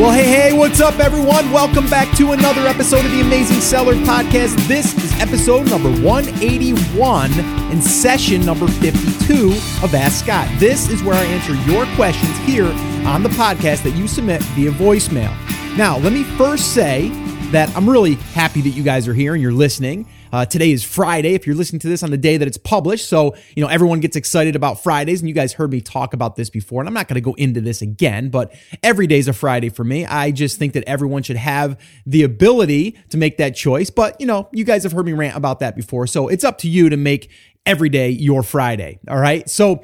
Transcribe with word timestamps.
Well, 0.00 0.12
hey, 0.12 0.24
hey, 0.24 0.52
what's 0.54 0.80
up, 0.80 0.98
everyone? 0.98 1.52
Welcome 1.52 1.86
back 1.90 2.16
to 2.16 2.32
another 2.32 2.66
episode 2.66 3.04
of 3.04 3.10
the 3.10 3.20
Amazing 3.20 3.60
Seller 3.60 3.92
Podcast. 3.96 4.56
This 4.66 4.96
is 4.96 5.12
episode 5.20 5.68
number 5.68 5.90
181 6.00 7.30
and 7.34 7.84
session 7.84 8.40
number 8.46 8.66
52 8.66 9.50
of 9.84 9.94
Ask 9.94 10.24
Scott. 10.24 10.48
This 10.58 10.88
is 10.88 11.02
where 11.02 11.16
I 11.16 11.24
answer 11.24 11.52
your 11.70 11.84
questions 11.96 12.34
here 12.46 12.68
on 13.06 13.22
the 13.22 13.28
podcast 13.28 13.82
that 13.82 13.90
you 13.90 14.08
submit 14.08 14.40
via 14.54 14.70
voicemail. 14.70 15.36
Now, 15.76 15.98
let 15.98 16.14
me 16.14 16.24
first 16.24 16.72
say 16.72 17.10
that 17.50 17.68
I'm 17.76 17.88
really 17.88 18.14
happy 18.14 18.62
that 18.62 18.70
you 18.70 18.82
guys 18.82 19.06
are 19.06 19.12
here 19.12 19.34
and 19.34 19.42
you're 19.42 19.52
listening. 19.52 20.06
Uh, 20.32 20.44
today 20.44 20.70
is 20.70 20.84
Friday. 20.84 21.34
If 21.34 21.46
you're 21.46 21.56
listening 21.56 21.80
to 21.80 21.88
this 21.88 22.02
on 22.02 22.10
the 22.10 22.16
day 22.16 22.36
that 22.36 22.46
it's 22.46 22.56
published, 22.56 23.08
so 23.08 23.34
you 23.56 23.62
know 23.62 23.68
everyone 23.68 24.00
gets 24.00 24.16
excited 24.16 24.54
about 24.54 24.82
Fridays, 24.82 25.20
and 25.20 25.28
you 25.28 25.34
guys 25.34 25.54
heard 25.54 25.72
me 25.72 25.80
talk 25.80 26.14
about 26.14 26.36
this 26.36 26.50
before, 26.50 26.80
and 26.80 26.88
I'm 26.88 26.94
not 26.94 27.08
going 27.08 27.16
to 27.16 27.20
go 27.20 27.34
into 27.34 27.60
this 27.60 27.82
again. 27.82 28.28
But 28.28 28.54
every 28.82 29.06
day 29.06 29.18
is 29.18 29.28
a 29.28 29.32
Friday 29.32 29.70
for 29.70 29.82
me. 29.82 30.06
I 30.06 30.30
just 30.30 30.58
think 30.58 30.74
that 30.74 30.84
everyone 30.86 31.22
should 31.22 31.36
have 31.36 31.80
the 32.06 32.22
ability 32.22 32.96
to 33.08 33.16
make 33.16 33.38
that 33.38 33.56
choice. 33.56 33.90
But 33.90 34.20
you 34.20 34.26
know, 34.26 34.48
you 34.52 34.64
guys 34.64 34.84
have 34.84 34.92
heard 34.92 35.06
me 35.06 35.12
rant 35.12 35.36
about 35.36 35.60
that 35.60 35.74
before, 35.74 36.06
so 36.06 36.28
it's 36.28 36.44
up 36.44 36.58
to 36.58 36.68
you 36.68 36.88
to 36.90 36.96
make 36.96 37.30
every 37.66 37.88
day 37.88 38.10
your 38.10 38.42
Friday. 38.42 39.00
All 39.08 39.18
right, 39.18 39.48
so 39.48 39.82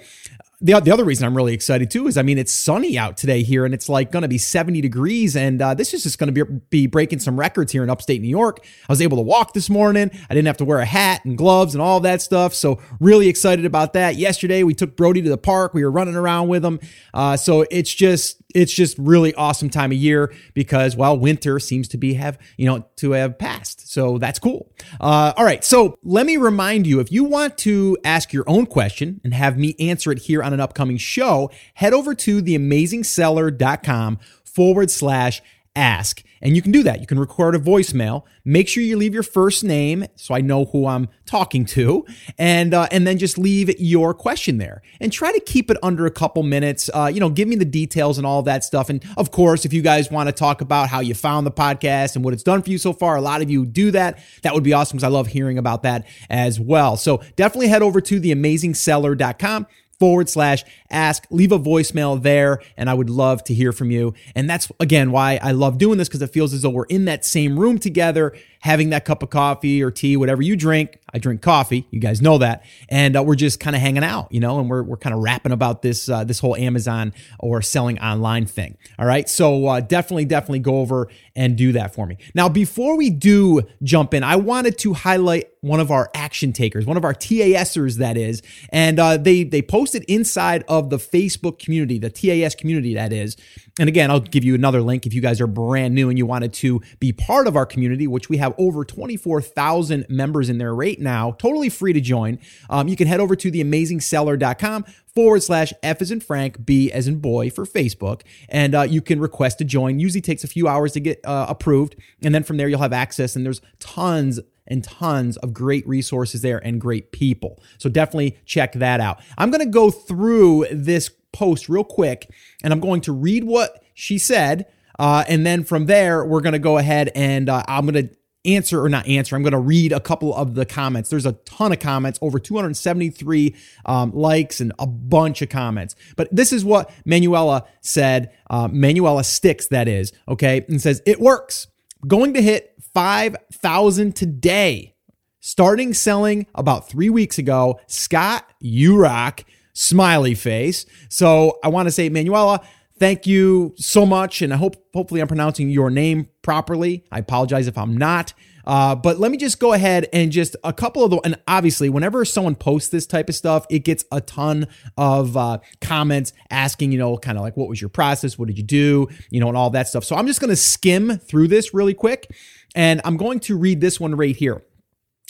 the, 0.60 0.80
the 0.80 0.90
other 0.90 1.04
reason 1.04 1.26
I'm 1.26 1.36
really 1.36 1.52
excited 1.52 1.90
too 1.90 2.06
is 2.06 2.16
I 2.16 2.22
mean 2.22 2.38
it's 2.38 2.52
sunny 2.52 2.96
out 2.96 3.18
today 3.18 3.42
here 3.42 3.66
and 3.66 3.74
it's 3.74 3.90
like 3.90 4.10
going 4.10 4.22
to 4.22 4.28
be 4.28 4.38
70 4.38 4.80
degrees 4.80 5.36
and 5.36 5.60
uh, 5.60 5.74
this 5.74 5.92
is 5.92 6.02
just 6.02 6.18
going 6.18 6.34
to 6.34 6.44
be, 6.44 6.60
be 6.70 6.86
breaking 6.86 7.18
some 7.18 7.38
records 7.38 7.72
here 7.72 7.82
in 7.82 7.90
upstate 7.90 8.22
New 8.22 8.28
York. 8.28 8.64
I 8.88 8.92
was 8.92 9.02
able 9.02 9.18
to 9.18 9.22
walk 9.22 9.52
this 9.52 9.68
morning. 9.68 10.10
I 10.30 10.34
didn't 10.34 10.46
have 10.46 10.56
to 10.58 10.64
wear 10.64 10.78
a 10.78 10.86
hat 10.86 11.24
and 11.26 11.36
gloves 11.36 11.74
and 11.74 11.82
all 11.82 12.00
that 12.00 12.22
stuff. 12.22 12.54
So 12.54 12.80
really 13.00 13.28
excited 13.28 13.66
about 13.66 13.92
that. 13.92 14.16
Yesterday 14.16 14.62
we 14.62 14.72
took 14.72 14.96
Brody 14.96 15.20
to 15.20 15.28
the 15.28 15.36
park. 15.36 15.74
We 15.74 15.84
were 15.84 15.90
running 15.90 16.16
around 16.16 16.48
with 16.48 16.64
him. 16.64 16.80
Uh, 17.12 17.36
so 17.36 17.66
it's 17.70 17.92
just 17.92 18.42
it's 18.56 18.72
just 18.72 18.96
really 18.98 19.34
awesome 19.34 19.68
time 19.68 19.92
of 19.92 19.98
year 19.98 20.32
because 20.54 20.96
well 20.96 21.18
winter 21.18 21.58
seems 21.58 21.88
to 21.88 21.98
be 21.98 22.14
have 22.14 22.38
you 22.56 22.64
know 22.66 22.86
to 22.96 23.10
have 23.12 23.38
passed 23.38 23.92
so 23.92 24.16
that's 24.16 24.38
cool 24.38 24.72
uh, 25.00 25.32
all 25.36 25.44
right 25.44 25.62
so 25.62 25.98
let 26.02 26.24
me 26.24 26.36
remind 26.36 26.86
you 26.86 26.98
if 26.98 27.12
you 27.12 27.22
want 27.22 27.58
to 27.58 27.98
ask 28.02 28.32
your 28.32 28.44
own 28.46 28.64
question 28.64 29.20
and 29.22 29.34
have 29.34 29.58
me 29.58 29.74
answer 29.78 30.10
it 30.10 30.20
here 30.20 30.42
on 30.46 30.54
an 30.54 30.60
upcoming 30.60 30.96
show 30.96 31.50
head 31.74 31.92
over 31.92 32.14
to 32.14 32.40
theamazingseller.com 32.40 34.18
forward 34.44 34.90
slash 34.90 35.42
ask. 35.76 36.22
And 36.42 36.54
you 36.54 36.62
can 36.62 36.72
do 36.72 36.82
that. 36.82 37.00
You 37.00 37.06
can 37.06 37.18
record 37.18 37.54
a 37.54 37.58
voicemail. 37.58 38.22
Make 38.44 38.68
sure 38.68 38.82
you 38.82 38.96
leave 38.96 39.14
your 39.14 39.22
first 39.22 39.64
name 39.64 40.06
so 40.16 40.34
I 40.34 40.40
know 40.40 40.66
who 40.66 40.86
I'm 40.86 41.08
talking 41.24 41.64
to, 41.66 42.04
and 42.38 42.72
uh, 42.74 42.86
and 42.92 43.06
then 43.06 43.18
just 43.18 43.38
leave 43.38 43.80
your 43.80 44.14
question 44.14 44.58
there. 44.58 44.82
And 45.00 45.12
try 45.12 45.32
to 45.32 45.40
keep 45.40 45.70
it 45.70 45.76
under 45.82 46.06
a 46.06 46.10
couple 46.10 46.42
minutes. 46.42 46.88
Uh, 46.92 47.10
you 47.12 47.20
know, 47.20 47.30
give 47.30 47.48
me 47.48 47.56
the 47.56 47.64
details 47.64 48.18
and 48.18 48.26
all 48.26 48.42
that 48.42 48.64
stuff. 48.64 48.90
And 48.90 49.04
of 49.16 49.30
course, 49.30 49.64
if 49.64 49.72
you 49.72 49.82
guys 49.82 50.10
want 50.10 50.28
to 50.28 50.32
talk 50.32 50.60
about 50.60 50.88
how 50.88 51.00
you 51.00 51.14
found 51.14 51.46
the 51.46 51.52
podcast 51.52 52.16
and 52.16 52.24
what 52.24 52.34
it's 52.34 52.42
done 52.42 52.62
for 52.62 52.70
you 52.70 52.78
so 52.78 52.92
far, 52.92 53.16
a 53.16 53.20
lot 53.20 53.42
of 53.42 53.50
you 53.50 53.66
do 53.66 53.90
that. 53.92 54.18
That 54.42 54.54
would 54.54 54.62
be 54.62 54.72
awesome 54.72 54.96
because 54.96 55.04
I 55.04 55.08
love 55.08 55.28
hearing 55.28 55.58
about 55.58 55.82
that 55.82 56.06
as 56.30 56.60
well. 56.60 56.96
So 56.96 57.22
definitely 57.34 57.68
head 57.68 57.82
over 57.82 58.00
to 58.02 58.20
theamazingseller.com 58.20 59.66
forward 59.98 60.28
slash 60.28 60.64
ask, 60.90 61.26
leave 61.30 61.52
a 61.52 61.58
voicemail 61.58 62.20
there, 62.20 62.60
and 62.76 62.88
I 62.88 62.94
would 62.94 63.10
love 63.10 63.42
to 63.44 63.54
hear 63.54 63.72
from 63.72 63.90
you. 63.90 64.14
And 64.34 64.48
that's 64.48 64.70
again 64.80 65.10
why 65.10 65.38
I 65.42 65.52
love 65.52 65.78
doing 65.78 65.98
this 65.98 66.08
because 66.08 66.22
it 66.22 66.28
feels 66.32 66.52
as 66.52 66.62
though 66.62 66.70
we're 66.70 66.84
in 66.84 67.06
that 67.06 67.24
same 67.24 67.58
room 67.58 67.78
together, 67.78 68.34
having 68.60 68.90
that 68.90 69.04
cup 69.04 69.22
of 69.22 69.30
coffee 69.30 69.82
or 69.82 69.90
tea, 69.90 70.16
whatever 70.16 70.42
you 70.42 70.56
drink. 70.56 70.98
I 71.12 71.18
drink 71.18 71.40
coffee, 71.40 71.86
you 71.90 72.00
guys 72.00 72.20
know 72.20 72.38
that, 72.38 72.64
and 72.88 73.16
uh, 73.16 73.22
we're 73.22 73.36
just 73.36 73.58
kind 73.58 73.74
of 73.74 73.80
hanging 73.80 74.04
out, 74.04 74.30
you 74.30 74.40
know, 74.40 74.58
and 74.58 74.68
we're, 74.68 74.82
we're 74.82 74.98
kind 74.98 75.14
of 75.14 75.22
rapping 75.22 75.52
about 75.52 75.82
this 75.82 76.08
uh, 76.08 76.24
this 76.24 76.40
whole 76.40 76.56
Amazon 76.56 77.14
or 77.40 77.62
selling 77.62 77.98
online 78.00 78.46
thing. 78.46 78.76
All 78.98 79.06
right, 79.06 79.28
so 79.28 79.66
uh, 79.66 79.80
definitely, 79.80 80.26
definitely 80.26 80.58
go 80.58 80.78
over 80.80 81.08
and 81.34 81.56
do 81.56 81.72
that 81.72 81.94
for 81.94 82.06
me. 82.06 82.18
Now, 82.34 82.48
before 82.48 82.96
we 82.96 83.10
do 83.10 83.62
jump 83.82 84.14
in, 84.14 84.22
I 84.22 84.36
wanted 84.36 84.78
to 84.78 84.94
highlight 84.94 85.48
one 85.66 85.80
of 85.80 85.90
our 85.90 86.10
action 86.14 86.52
takers, 86.52 86.86
one 86.86 86.96
of 86.96 87.04
our 87.04 87.14
TASers, 87.14 87.96
that 87.96 88.16
is, 88.16 88.42
and 88.70 88.98
uh, 88.98 89.16
they 89.16 89.42
they 89.42 89.62
posted 89.62 90.04
inside 90.04 90.64
of 90.68 90.90
the 90.90 90.98
Facebook 90.98 91.58
community, 91.58 91.98
the 91.98 92.10
TAS 92.10 92.54
community, 92.54 92.94
that 92.94 93.12
is. 93.12 93.36
And 93.78 93.88
again, 93.88 94.10
I'll 94.10 94.20
give 94.20 94.42
you 94.42 94.54
another 94.54 94.80
link 94.80 95.04
if 95.04 95.12
you 95.12 95.20
guys 95.20 95.38
are 95.40 95.46
brand 95.46 95.94
new 95.94 96.08
and 96.08 96.16
you 96.16 96.24
wanted 96.24 96.54
to 96.54 96.80
be 96.98 97.12
part 97.12 97.46
of 97.46 97.56
our 97.56 97.66
community, 97.66 98.06
which 98.06 98.30
we 98.30 98.38
have 98.38 98.54
over 98.56 98.84
24,000 98.86 100.06
members 100.08 100.48
in 100.48 100.56
there 100.56 100.74
right 100.74 100.98
now, 100.98 101.32
totally 101.32 101.68
free 101.68 101.92
to 101.92 102.00
join. 102.00 102.38
Um, 102.70 102.88
you 102.88 102.96
can 102.96 103.06
head 103.06 103.20
over 103.20 103.36
to 103.36 103.52
theamazingseller.com 103.52 104.86
forward 105.14 105.42
slash 105.42 105.74
F 105.82 106.00
as 106.00 106.10
in 106.10 106.20
Frank, 106.20 106.64
B 106.64 106.90
as 106.90 107.06
in 107.06 107.18
boy 107.18 107.50
for 107.50 107.66
Facebook. 107.66 108.22
And 108.48 108.74
uh, 108.74 108.82
you 108.82 109.02
can 109.02 109.20
request 109.20 109.58
to 109.58 109.64
join. 109.64 109.98
Usually 109.98 110.22
takes 110.22 110.42
a 110.42 110.48
few 110.48 110.68
hours 110.68 110.92
to 110.92 111.00
get 111.00 111.20
uh, 111.24 111.46
approved. 111.48 111.96
And 112.22 112.34
then 112.34 112.44
from 112.44 112.56
there, 112.56 112.68
you'll 112.68 112.80
have 112.80 112.94
access. 112.94 113.36
And 113.36 113.44
there's 113.44 113.60
tons 113.78 114.40
and 114.66 114.82
tons 114.84 115.36
of 115.38 115.52
great 115.52 115.86
resources 115.86 116.42
there 116.42 116.58
and 116.58 116.80
great 116.80 117.12
people. 117.12 117.62
So 117.78 117.88
definitely 117.88 118.38
check 118.44 118.72
that 118.74 119.00
out. 119.00 119.20
I'm 119.38 119.50
going 119.50 119.64
to 119.64 119.70
go 119.70 119.90
through 119.90 120.66
this 120.70 121.10
post 121.32 121.68
real 121.68 121.84
quick 121.84 122.30
and 122.62 122.72
I'm 122.72 122.80
going 122.80 123.02
to 123.02 123.12
read 123.12 123.44
what 123.44 123.82
she 123.94 124.18
said. 124.18 124.66
Uh, 124.98 125.24
and 125.28 125.44
then 125.44 125.64
from 125.64 125.86
there, 125.86 126.24
we're 126.24 126.40
going 126.40 126.54
to 126.54 126.58
go 126.58 126.78
ahead 126.78 127.10
and 127.14 127.48
uh, 127.48 127.62
I'm 127.68 127.86
going 127.86 128.08
to 128.08 128.16
answer 128.46 128.82
or 128.82 128.88
not 128.88 129.06
answer. 129.06 129.36
I'm 129.36 129.42
going 129.42 129.52
to 129.52 129.58
read 129.58 129.92
a 129.92 130.00
couple 130.00 130.34
of 130.34 130.54
the 130.54 130.64
comments. 130.64 131.10
There's 131.10 131.26
a 131.26 131.32
ton 131.32 131.72
of 131.72 131.80
comments, 131.80 132.18
over 132.22 132.38
273 132.38 133.54
um, 133.84 134.12
likes 134.12 134.60
and 134.60 134.72
a 134.78 134.86
bunch 134.86 135.42
of 135.42 135.48
comments. 135.48 135.96
But 136.16 136.28
this 136.34 136.52
is 136.52 136.64
what 136.64 136.90
Manuela 137.04 137.66
said. 137.80 138.32
Uh, 138.48 138.68
Manuela 138.70 139.24
Sticks, 139.24 139.66
that 139.68 139.88
is, 139.88 140.12
okay, 140.28 140.64
and 140.68 140.80
says, 140.80 141.02
It 141.04 141.20
works. 141.20 141.66
Going 142.06 142.34
to 142.34 142.42
hit 142.42 142.74
5,000 142.94 144.14
today. 144.14 144.94
Starting 145.40 145.94
selling 145.94 146.46
about 146.54 146.88
three 146.88 147.10
weeks 147.10 147.38
ago. 147.38 147.78
Scott, 147.86 148.48
you 148.60 148.98
rock. 148.98 149.44
Smiley 149.72 150.34
face. 150.34 150.86
So 151.10 151.58
I 151.62 151.68
want 151.68 151.86
to 151.86 151.92
say, 151.92 152.08
Manuela, 152.08 152.62
thank 152.98 153.26
you 153.26 153.74
so 153.76 154.06
much. 154.06 154.42
And 154.42 154.52
I 154.52 154.56
hope, 154.56 154.76
hopefully, 154.94 155.20
I'm 155.20 155.28
pronouncing 155.28 155.70
your 155.70 155.90
name 155.90 156.28
properly. 156.42 157.04
I 157.10 157.20
apologize 157.20 157.66
if 157.66 157.78
I'm 157.78 157.96
not. 157.96 158.32
Uh, 158.66 158.96
but 158.96 159.20
let 159.20 159.30
me 159.30 159.36
just 159.36 159.60
go 159.60 159.72
ahead 159.72 160.08
and 160.12 160.32
just 160.32 160.56
a 160.64 160.72
couple 160.72 161.04
of 161.04 161.10
the, 161.12 161.18
and 161.18 161.38
obviously, 161.46 161.88
whenever 161.88 162.24
someone 162.24 162.56
posts 162.56 162.88
this 162.88 163.06
type 163.06 163.28
of 163.28 163.34
stuff, 163.36 163.64
it 163.70 163.80
gets 163.80 164.04
a 164.10 164.20
ton 164.20 164.66
of 164.96 165.36
uh, 165.36 165.58
comments 165.80 166.32
asking, 166.50 166.90
you 166.90 166.98
know, 166.98 167.16
kind 167.16 167.38
of 167.38 167.42
like, 167.42 167.56
what 167.56 167.68
was 167.68 167.80
your 167.80 167.90
process? 167.90 168.36
What 168.36 168.48
did 168.48 168.58
you 168.58 168.64
do? 168.64 169.08
You 169.30 169.38
know, 169.38 169.48
and 169.48 169.56
all 169.56 169.70
that 169.70 169.86
stuff. 169.86 170.02
So 170.04 170.16
I'm 170.16 170.26
just 170.26 170.40
going 170.40 170.50
to 170.50 170.56
skim 170.56 171.18
through 171.18 171.48
this 171.48 171.72
really 171.72 171.94
quick. 171.94 172.28
And 172.74 173.00
I'm 173.04 173.16
going 173.16 173.40
to 173.40 173.56
read 173.56 173.80
this 173.80 174.00
one 174.00 174.16
right 174.16 174.36
here. 174.36 174.62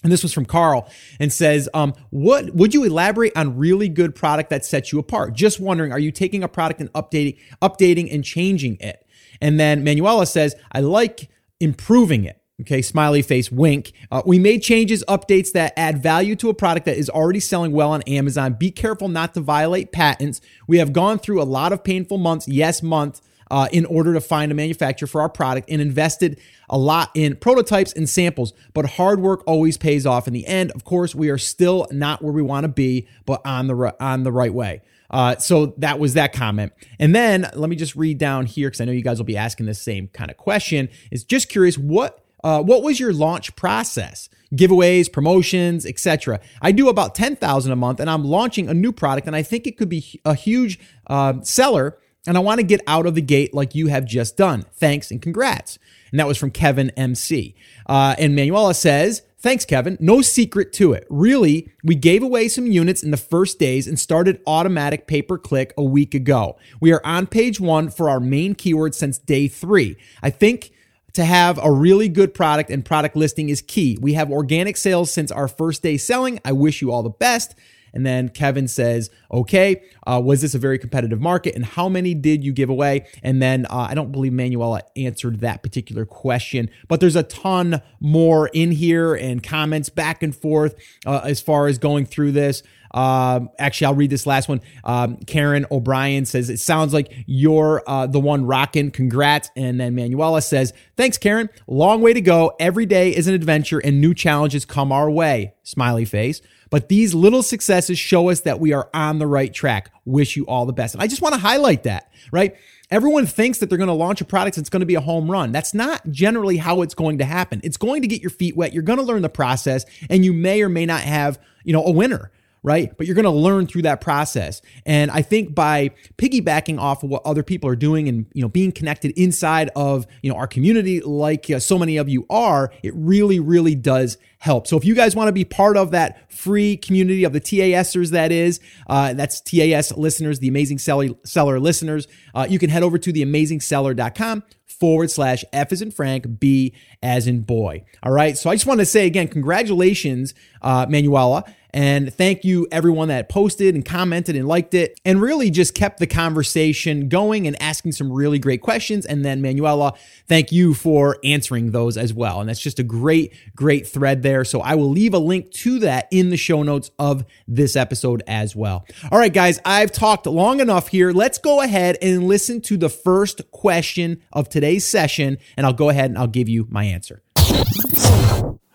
And 0.06 0.12
this 0.12 0.22
was 0.22 0.32
from 0.32 0.46
Carl 0.46 0.88
and 1.18 1.32
says, 1.32 1.68
um, 1.74 1.92
what 2.10 2.54
would 2.54 2.72
you 2.72 2.84
elaborate 2.84 3.36
on 3.36 3.56
really 3.56 3.88
good 3.88 4.14
product 4.14 4.50
that 4.50 4.64
sets 4.64 4.92
you 4.92 5.00
apart? 5.00 5.34
Just 5.34 5.58
wondering, 5.58 5.90
are 5.90 5.98
you 5.98 6.12
taking 6.12 6.44
a 6.44 6.48
product 6.48 6.80
and 6.80 6.92
updating, 6.92 7.40
updating 7.60 8.14
and 8.14 8.22
changing 8.22 8.76
it? 8.78 9.04
And 9.40 9.58
then 9.58 9.82
Manuela 9.82 10.26
says, 10.26 10.54
I 10.70 10.78
like 10.78 11.28
improving 11.58 12.24
it. 12.24 12.40
Okay, 12.60 12.82
smiley 12.82 13.20
face, 13.20 13.50
wink. 13.50 13.90
Uh, 14.12 14.22
we 14.24 14.38
made 14.38 14.62
changes, 14.62 15.02
updates 15.08 15.50
that 15.54 15.72
add 15.76 16.00
value 16.00 16.36
to 16.36 16.50
a 16.50 16.54
product 16.54 16.86
that 16.86 16.96
is 16.96 17.10
already 17.10 17.40
selling 17.40 17.72
well 17.72 17.90
on 17.90 18.02
Amazon. 18.02 18.52
Be 18.52 18.70
careful 18.70 19.08
not 19.08 19.34
to 19.34 19.40
violate 19.40 19.90
patents. 19.90 20.40
We 20.68 20.78
have 20.78 20.92
gone 20.92 21.18
through 21.18 21.42
a 21.42 21.44
lot 21.44 21.72
of 21.72 21.82
painful 21.82 22.18
months, 22.18 22.46
yes, 22.46 22.80
month, 22.80 23.20
uh, 23.50 23.68
in 23.72 23.84
order 23.86 24.12
to 24.12 24.20
find 24.20 24.50
a 24.50 24.54
manufacturer 24.54 25.06
for 25.06 25.20
our 25.20 25.28
product 25.28 25.70
and 25.70 25.80
invested 25.80 26.40
a 26.68 26.78
lot 26.78 27.10
in 27.14 27.36
prototypes 27.36 27.92
and 27.92 28.08
samples. 28.08 28.52
But 28.74 28.90
hard 28.90 29.20
work 29.20 29.42
always 29.46 29.76
pays 29.76 30.06
off 30.06 30.26
in 30.26 30.32
the 30.32 30.46
end. 30.46 30.72
Of 30.72 30.84
course, 30.84 31.14
we 31.14 31.30
are 31.30 31.38
still 31.38 31.86
not 31.90 32.22
where 32.22 32.32
we 32.32 32.42
want 32.42 32.64
to 32.64 32.68
be, 32.68 33.06
but 33.24 33.40
on 33.44 33.66
the 33.66 33.96
on 34.00 34.24
the 34.24 34.32
right 34.32 34.52
way. 34.52 34.82
Uh, 35.10 35.36
so 35.36 35.66
that 35.78 35.98
was 35.98 36.14
that 36.14 36.32
comment. 36.32 36.72
And 36.98 37.14
then 37.14 37.48
let 37.54 37.70
me 37.70 37.76
just 37.76 37.94
read 37.94 38.18
down 38.18 38.46
here 38.46 38.68
because 38.68 38.80
I 38.80 38.84
know 38.84 38.92
you 38.92 39.02
guys 39.02 39.18
will 39.18 39.24
be 39.24 39.36
asking 39.36 39.66
the 39.66 39.74
same 39.74 40.08
kind 40.08 40.30
of 40.30 40.36
question. 40.36 40.88
Is 41.10 41.24
just 41.24 41.48
curious 41.48 41.78
what 41.78 42.22
uh, 42.42 42.62
what 42.62 42.82
was 42.82 43.00
your 43.00 43.12
launch 43.12 43.54
process? 43.56 44.28
Giveaways, 44.54 45.12
promotions, 45.12 45.84
etc. 45.84 46.40
I 46.62 46.72
do 46.72 46.88
about 46.88 47.14
ten 47.14 47.36
thousand 47.36 47.72
a 47.72 47.76
month, 47.76 48.00
and 48.00 48.08
I'm 48.08 48.24
launching 48.24 48.68
a 48.68 48.74
new 48.74 48.92
product, 48.92 49.26
and 49.26 49.34
I 49.34 49.42
think 49.42 49.66
it 49.66 49.76
could 49.76 49.88
be 49.88 50.20
a 50.24 50.34
huge 50.34 50.78
uh, 51.08 51.40
seller. 51.42 51.98
And 52.26 52.36
I 52.36 52.40
want 52.40 52.60
to 52.60 52.66
get 52.66 52.80
out 52.86 53.06
of 53.06 53.14
the 53.14 53.22
gate 53.22 53.54
like 53.54 53.74
you 53.74 53.88
have 53.88 54.04
just 54.04 54.36
done. 54.36 54.66
Thanks 54.72 55.10
and 55.10 55.22
congrats. 55.22 55.78
And 56.10 56.20
that 56.20 56.26
was 56.26 56.38
from 56.38 56.50
Kevin 56.50 56.90
MC. 56.90 57.54
Uh, 57.86 58.14
and 58.18 58.34
Manuela 58.34 58.74
says, 58.74 59.22
Thanks, 59.38 59.64
Kevin. 59.64 59.96
No 60.00 60.22
secret 60.22 60.72
to 60.72 60.92
it. 60.92 61.06
Really, 61.08 61.70
we 61.84 61.94
gave 61.94 62.22
away 62.22 62.48
some 62.48 62.66
units 62.66 63.04
in 63.04 63.12
the 63.12 63.16
first 63.16 63.60
days 63.60 63.86
and 63.86 63.96
started 63.96 64.40
automatic 64.44 65.06
pay 65.06 65.22
per 65.22 65.38
click 65.38 65.72
a 65.76 65.84
week 65.84 66.14
ago. 66.14 66.56
We 66.80 66.92
are 66.92 67.00
on 67.04 67.28
page 67.28 67.60
one 67.60 67.90
for 67.90 68.08
our 68.08 68.18
main 68.18 68.56
keyword 68.56 68.94
since 68.96 69.18
day 69.18 69.46
three. 69.46 69.98
I 70.20 70.30
think 70.30 70.72
to 71.12 71.24
have 71.24 71.58
a 71.62 71.70
really 71.70 72.08
good 72.08 72.34
product 72.34 72.70
and 72.70 72.84
product 72.84 73.14
listing 73.14 73.48
is 73.48 73.62
key. 73.62 73.96
We 74.00 74.14
have 74.14 74.32
organic 74.32 74.76
sales 74.76 75.12
since 75.12 75.30
our 75.30 75.48
first 75.48 75.82
day 75.82 75.96
selling. 75.96 76.40
I 76.44 76.52
wish 76.52 76.82
you 76.82 76.90
all 76.90 77.02
the 77.02 77.10
best. 77.10 77.54
And 77.96 78.04
then 78.04 78.28
Kevin 78.28 78.68
says, 78.68 79.08
okay, 79.32 79.82
uh, 80.06 80.20
was 80.22 80.42
this 80.42 80.54
a 80.54 80.58
very 80.58 80.78
competitive 80.78 81.18
market 81.18 81.54
and 81.54 81.64
how 81.64 81.88
many 81.88 82.12
did 82.12 82.44
you 82.44 82.52
give 82.52 82.68
away? 82.68 83.06
And 83.22 83.40
then 83.40 83.64
uh, 83.70 83.86
I 83.88 83.94
don't 83.94 84.12
believe 84.12 84.34
Manuela 84.34 84.82
answered 84.96 85.40
that 85.40 85.62
particular 85.62 86.04
question, 86.04 86.68
but 86.88 87.00
there's 87.00 87.16
a 87.16 87.22
ton 87.22 87.80
more 87.98 88.48
in 88.48 88.70
here 88.72 89.14
and 89.14 89.42
comments 89.42 89.88
back 89.88 90.22
and 90.22 90.36
forth 90.36 90.74
uh, 91.06 91.22
as 91.24 91.40
far 91.40 91.68
as 91.68 91.78
going 91.78 92.04
through 92.04 92.32
this. 92.32 92.62
Um, 92.92 93.50
actually, 93.58 93.86
I'll 93.86 93.94
read 93.94 94.10
this 94.10 94.26
last 94.26 94.48
one. 94.48 94.60
Um, 94.84 95.16
Karen 95.26 95.66
O'Brien 95.70 96.24
says, 96.24 96.50
It 96.50 96.58
sounds 96.58 96.92
like 96.94 97.12
you're 97.26 97.82
uh, 97.86 98.06
the 98.06 98.20
one 98.20 98.46
rocking. 98.46 98.90
Congrats. 98.90 99.50
And 99.56 99.80
then 99.80 99.94
Manuela 99.94 100.40
says, 100.42 100.72
Thanks, 100.96 101.18
Karen. 101.18 101.48
Long 101.66 102.00
way 102.00 102.12
to 102.12 102.20
go. 102.20 102.54
Every 102.60 102.86
day 102.86 103.14
is 103.14 103.26
an 103.26 103.34
adventure 103.34 103.78
and 103.78 104.00
new 104.00 104.14
challenges 104.14 104.64
come 104.64 104.92
our 104.92 105.10
way. 105.10 105.54
Smiley 105.62 106.04
face. 106.04 106.40
But 106.70 106.88
these 106.88 107.14
little 107.14 107.42
successes 107.42 107.98
show 107.98 108.28
us 108.28 108.40
that 108.40 108.60
we 108.60 108.72
are 108.72 108.88
on 108.92 109.18
the 109.18 109.26
right 109.26 109.52
track. 109.52 109.90
Wish 110.04 110.36
you 110.36 110.44
all 110.46 110.66
the 110.66 110.72
best. 110.72 110.94
And 110.94 111.02
I 111.02 111.06
just 111.06 111.22
want 111.22 111.34
to 111.34 111.40
highlight 111.40 111.84
that, 111.84 112.10
right? 112.32 112.56
Everyone 112.90 113.26
thinks 113.26 113.58
that 113.58 113.68
they're 113.68 113.78
going 113.78 113.88
to 113.88 113.94
launch 113.94 114.20
a 114.20 114.24
product 114.24 114.56
and 114.56 114.62
it's 114.62 114.70
going 114.70 114.80
to 114.80 114.86
be 114.86 114.94
a 114.94 115.00
home 115.00 115.30
run. 115.30 115.52
That's 115.52 115.74
not 115.74 116.08
generally 116.10 116.56
how 116.56 116.82
it's 116.82 116.94
going 116.94 117.18
to 117.18 117.24
happen. 117.24 117.60
It's 117.64 117.76
going 117.76 118.02
to 118.02 118.08
get 118.08 118.20
your 118.20 118.30
feet 118.30 118.56
wet. 118.56 118.72
You're 118.72 118.82
going 118.82 118.98
to 118.98 119.04
learn 119.04 119.22
the 119.22 119.28
process 119.28 119.84
and 120.08 120.24
you 120.24 120.32
may 120.32 120.62
or 120.62 120.68
may 120.68 120.86
not 120.86 121.00
have, 121.00 121.40
you 121.64 121.72
know, 121.72 121.84
a 121.84 121.90
winner 121.90 122.30
right? 122.66 122.98
But 122.98 123.06
you're 123.06 123.14
going 123.14 123.26
to 123.26 123.30
learn 123.30 123.68
through 123.68 123.82
that 123.82 124.00
process. 124.00 124.60
And 124.84 125.08
I 125.12 125.22
think 125.22 125.54
by 125.54 125.92
piggybacking 126.18 126.80
off 126.80 127.04
of 127.04 127.10
what 127.10 127.22
other 127.24 127.44
people 127.44 127.70
are 127.70 127.76
doing 127.76 128.08
and, 128.08 128.26
you 128.34 128.42
know, 128.42 128.48
being 128.48 128.72
connected 128.72 129.12
inside 129.16 129.70
of, 129.76 130.04
you 130.20 130.32
know, 130.32 130.36
our 130.36 130.48
community 130.48 131.00
like 131.00 131.48
uh, 131.48 131.60
so 131.60 131.78
many 131.78 131.96
of 131.96 132.08
you 132.08 132.26
are, 132.28 132.72
it 132.82 132.92
really, 132.96 133.38
really 133.38 133.76
does 133.76 134.18
help. 134.38 134.66
So 134.66 134.76
if 134.76 134.84
you 134.84 134.96
guys 134.96 135.14
want 135.14 135.28
to 135.28 135.32
be 135.32 135.44
part 135.44 135.76
of 135.76 135.92
that 135.92 136.30
free 136.30 136.76
community 136.76 137.22
of 137.22 137.32
the 137.32 137.40
TASers, 137.40 138.10
that 138.10 138.32
is, 138.32 138.58
uh, 138.88 139.14
that's 139.14 139.40
TAS 139.40 139.96
listeners, 139.96 140.40
the 140.40 140.48
Amazing 140.48 140.78
Seller, 140.78 141.10
seller 141.24 141.60
listeners, 141.60 142.08
uh, 142.34 142.48
you 142.50 142.58
can 142.58 142.68
head 142.68 142.82
over 142.82 142.98
to 142.98 143.12
theamazingseller.com 143.12 144.42
forward 144.66 145.10
slash 145.10 145.44
F 145.52 145.70
as 145.72 145.82
in 145.82 145.92
Frank, 145.92 146.40
B 146.40 146.74
as 147.00 147.28
in 147.28 147.42
boy. 147.42 147.84
All 148.02 148.12
right. 148.12 148.36
So 148.36 148.50
I 148.50 148.56
just 148.56 148.66
want 148.66 148.80
to 148.80 148.86
say 148.86 149.06
again, 149.06 149.28
congratulations, 149.28 150.34
uh, 150.62 150.86
Manuela. 150.88 151.44
And 151.76 152.10
thank 152.12 152.42
you 152.42 152.66
everyone 152.72 153.08
that 153.08 153.28
posted 153.28 153.74
and 153.74 153.84
commented 153.84 154.34
and 154.34 154.48
liked 154.48 154.72
it 154.72 154.98
and 155.04 155.20
really 155.20 155.50
just 155.50 155.74
kept 155.74 155.98
the 155.98 156.06
conversation 156.06 157.10
going 157.10 157.46
and 157.46 157.60
asking 157.62 157.92
some 157.92 158.10
really 158.10 158.38
great 158.38 158.62
questions. 158.62 159.04
And 159.04 159.22
then 159.22 159.42
Manuela, 159.42 159.92
thank 160.26 160.50
you 160.50 160.72
for 160.72 161.18
answering 161.22 161.72
those 161.72 161.98
as 161.98 162.14
well. 162.14 162.40
And 162.40 162.48
that's 162.48 162.62
just 162.62 162.78
a 162.78 162.82
great, 162.82 163.34
great 163.54 163.86
thread 163.86 164.22
there. 164.22 164.42
So 164.42 164.62
I 164.62 164.74
will 164.74 164.88
leave 164.88 165.12
a 165.12 165.18
link 165.18 165.50
to 165.50 165.78
that 165.80 166.08
in 166.10 166.30
the 166.30 166.38
show 166.38 166.62
notes 166.62 166.90
of 166.98 167.26
this 167.46 167.76
episode 167.76 168.22
as 168.26 168.56
well. 168.56 168.86
All 169.12 169.18
right, 169.18 169.32
guys, 169.32 169.60
I've 169.66 169.92
talked 169.92 170.24
long 170.24 170.60
enough 170.60 170.88
here. 170.88 171.12
Let's 171.12 171.36
go 171.36 171.60
ahead 171.60 171.98
and 172.00 172.26
listen 172.26 172.62
to 172.62 172.78
the 172.78 172.88
first 172.88 173.50
question 173.50 174.22
of 174.32 174.48
today's 174.48 174.86
session. 174.86 175.36
And 175.58 175.66
I'll 175.66 175.74
go 175.74 175.90
ahead 175.90 176.06
and 176.06 176.16
I'll 176.16 176.26
give 176.26 176.48
you 176.48 176.66
my 176.70 176.84
answer. 176.84 177.22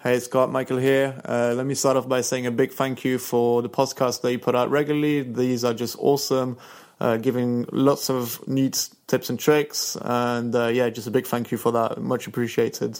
Hey, 0.04 0.18
Scott 0.20 0.52
Michael 0.52 0.78
here. 0.80 1.22
Uh, 1.24 1.54
let 1.56 1.68
me 1.68 1.76
start 1.76 1.96
off 1.96 2.10
by 2.10 2.22
saying 2.22 2.48
a 2.48 2.52
big 2.52 2.72
thank 2.72 3.06
you 3.06 3.20
for 3.20 3.62
the 3.62 3.70
podcast 3.70 4.22
that 4.22 4.32
you 4.32 4.40
put 4.40 4.56
out 4.56 4.72
regularly. 4.72 5.22
These 5.22 5.64
are 5.64 5.76
just 5.76 5.96
awesome, 6.00 6.58
uh, 7.00 7.18
giving 7.18 7.68
lots 7.72 8.10
of 8.10 8.42
neat 8.48 8.90
tips 9.06 9.30
and 9.30 9.40
tricks. 9.40 9.96
And 10.02 10.56
uh, 10.56 10.70
yeah, 10.70 10.90
just 10.90 11.06
a 11.06 11.12
big 11.12 11.28
thank 11.28 11.52
you 11.52 11.60
for 11.60 11.72
that. 11.74 12.02
Much 12.02 12.26
appreciated. 12.26 13.00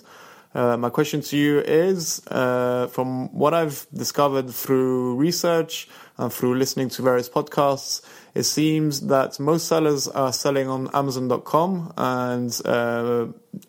Uh, 0.54 0.78
my 0.78 0.92
question 0.92 1.22
to 1.22 1.38
you 1.38 1.62
is 1.62 2.22
uh, 2.28 2.86
from 2.86 3.34
what 3.34 3.56
I've 3.56 3.88
discovered 3.92 4.52
through 4.52 5.16
research 5.16 5.90
and 6.20 6.32
through 6.32 6.54
listening 6.60 6.90
to 6.90 7.02
various 7.02 7.30
podcasts, 7.30 8.04
it 8.36 8.44
seems 8.44 9.08
that 9.08 9.40
most 9.40 9.68
sellers 9.68 10.08
are 10.08 10.32
selling 10.32 10.68
on 10.68 10.88
Amazon.com. 10.94 11.94
And 11.98 12.62
uh, 12.64 13.26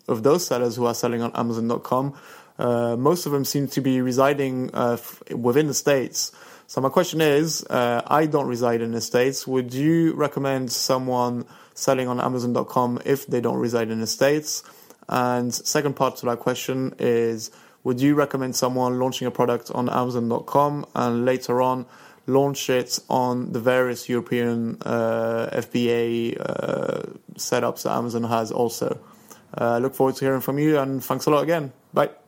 of 0.07 0.21
those 0.21 0.45
sellers 0.45 0.75
who 0.75 0.85
are 0.85 0.93
selling 0.93 1.23
on 1.23 1.31
Amazon.com, 1.33 2.13
uh, 2.63 2.95
most 2.97 3.25
of 3.25 3.33
them 3.33 3.43
seem 3.43 3.67
to 3.67 3.81
be 3.81 3.99
residing 3.99 4.73
uh, 4.73 4.93
f- 4.93 5.21
within 5.31 5.67
the 5.67 5.73
states. 5.73 6.31
So 6.65 6.79
my 6.79 6.89
question 6.89 7.19
is, 7.19 7.65
uh, 7.65 8.01
I 8.07 8.25
don't 8.25 8.47
reside 8.47 8.81
in 8.81 8.93
the 8.93 9.01
states. 9.01 9.45
Would 9.45 9.73
you 9.73 10.13
recommend 10.13 10.71
someone 10.71 11.45
selling 11.73 12.07
on 12.07 12.21
Amazon.com 12.21 13.01
if 13.05 13.27
they 13.27 13.41
don't 13.41 13.57
reside 13.57 13.91
in 13.91 13.99
the 13.99 14.07
states? 14.07 14.63
And 15.09 15.53
second 15.53 15.97
part 15.97 16.15
to 16.17 16.25
that 16.27 16.39
question 16.39 16.95
is, 16.99 17.51
would 17.83 17.99
you 17.99 18.15
recommend 18.15 18.55
someone 18.55 18.97
launching 18.97 19.27
a 19.27 19.31
product 19.31 19.69
on 19.71 19.89
Amazon.com 19.89 20.85
and 20.95 21.25
later 21.25 21.61
on 21.61 21.85
launch 22.25 22.69
it 22.69 22.97
on 23.09 23.51
the 23.51 23.59
various 23.59 24.07
European 24.07 24.77
uh, 24.83 25.49
FBA 25.51 26.39
uh, 26.39 27.01
setups 27.35 27.83
that 27.83 27.91
Amazon 27.91 28.23
has 28.23 28.53
also? 28.53 28.97
I 29.53 29.79
look 29.79 29.93
forward 29.95 30.15
to 30.15 30.25
hearing 30.25 30.41
from 30.41 30.57
you 30.59 30.79
and 30.79 31.03
thanks 31.03 31.25
a 31.25 31.29
lot 31.29 31.43
again. 31.43 31.73
Bye. 31.93 32.22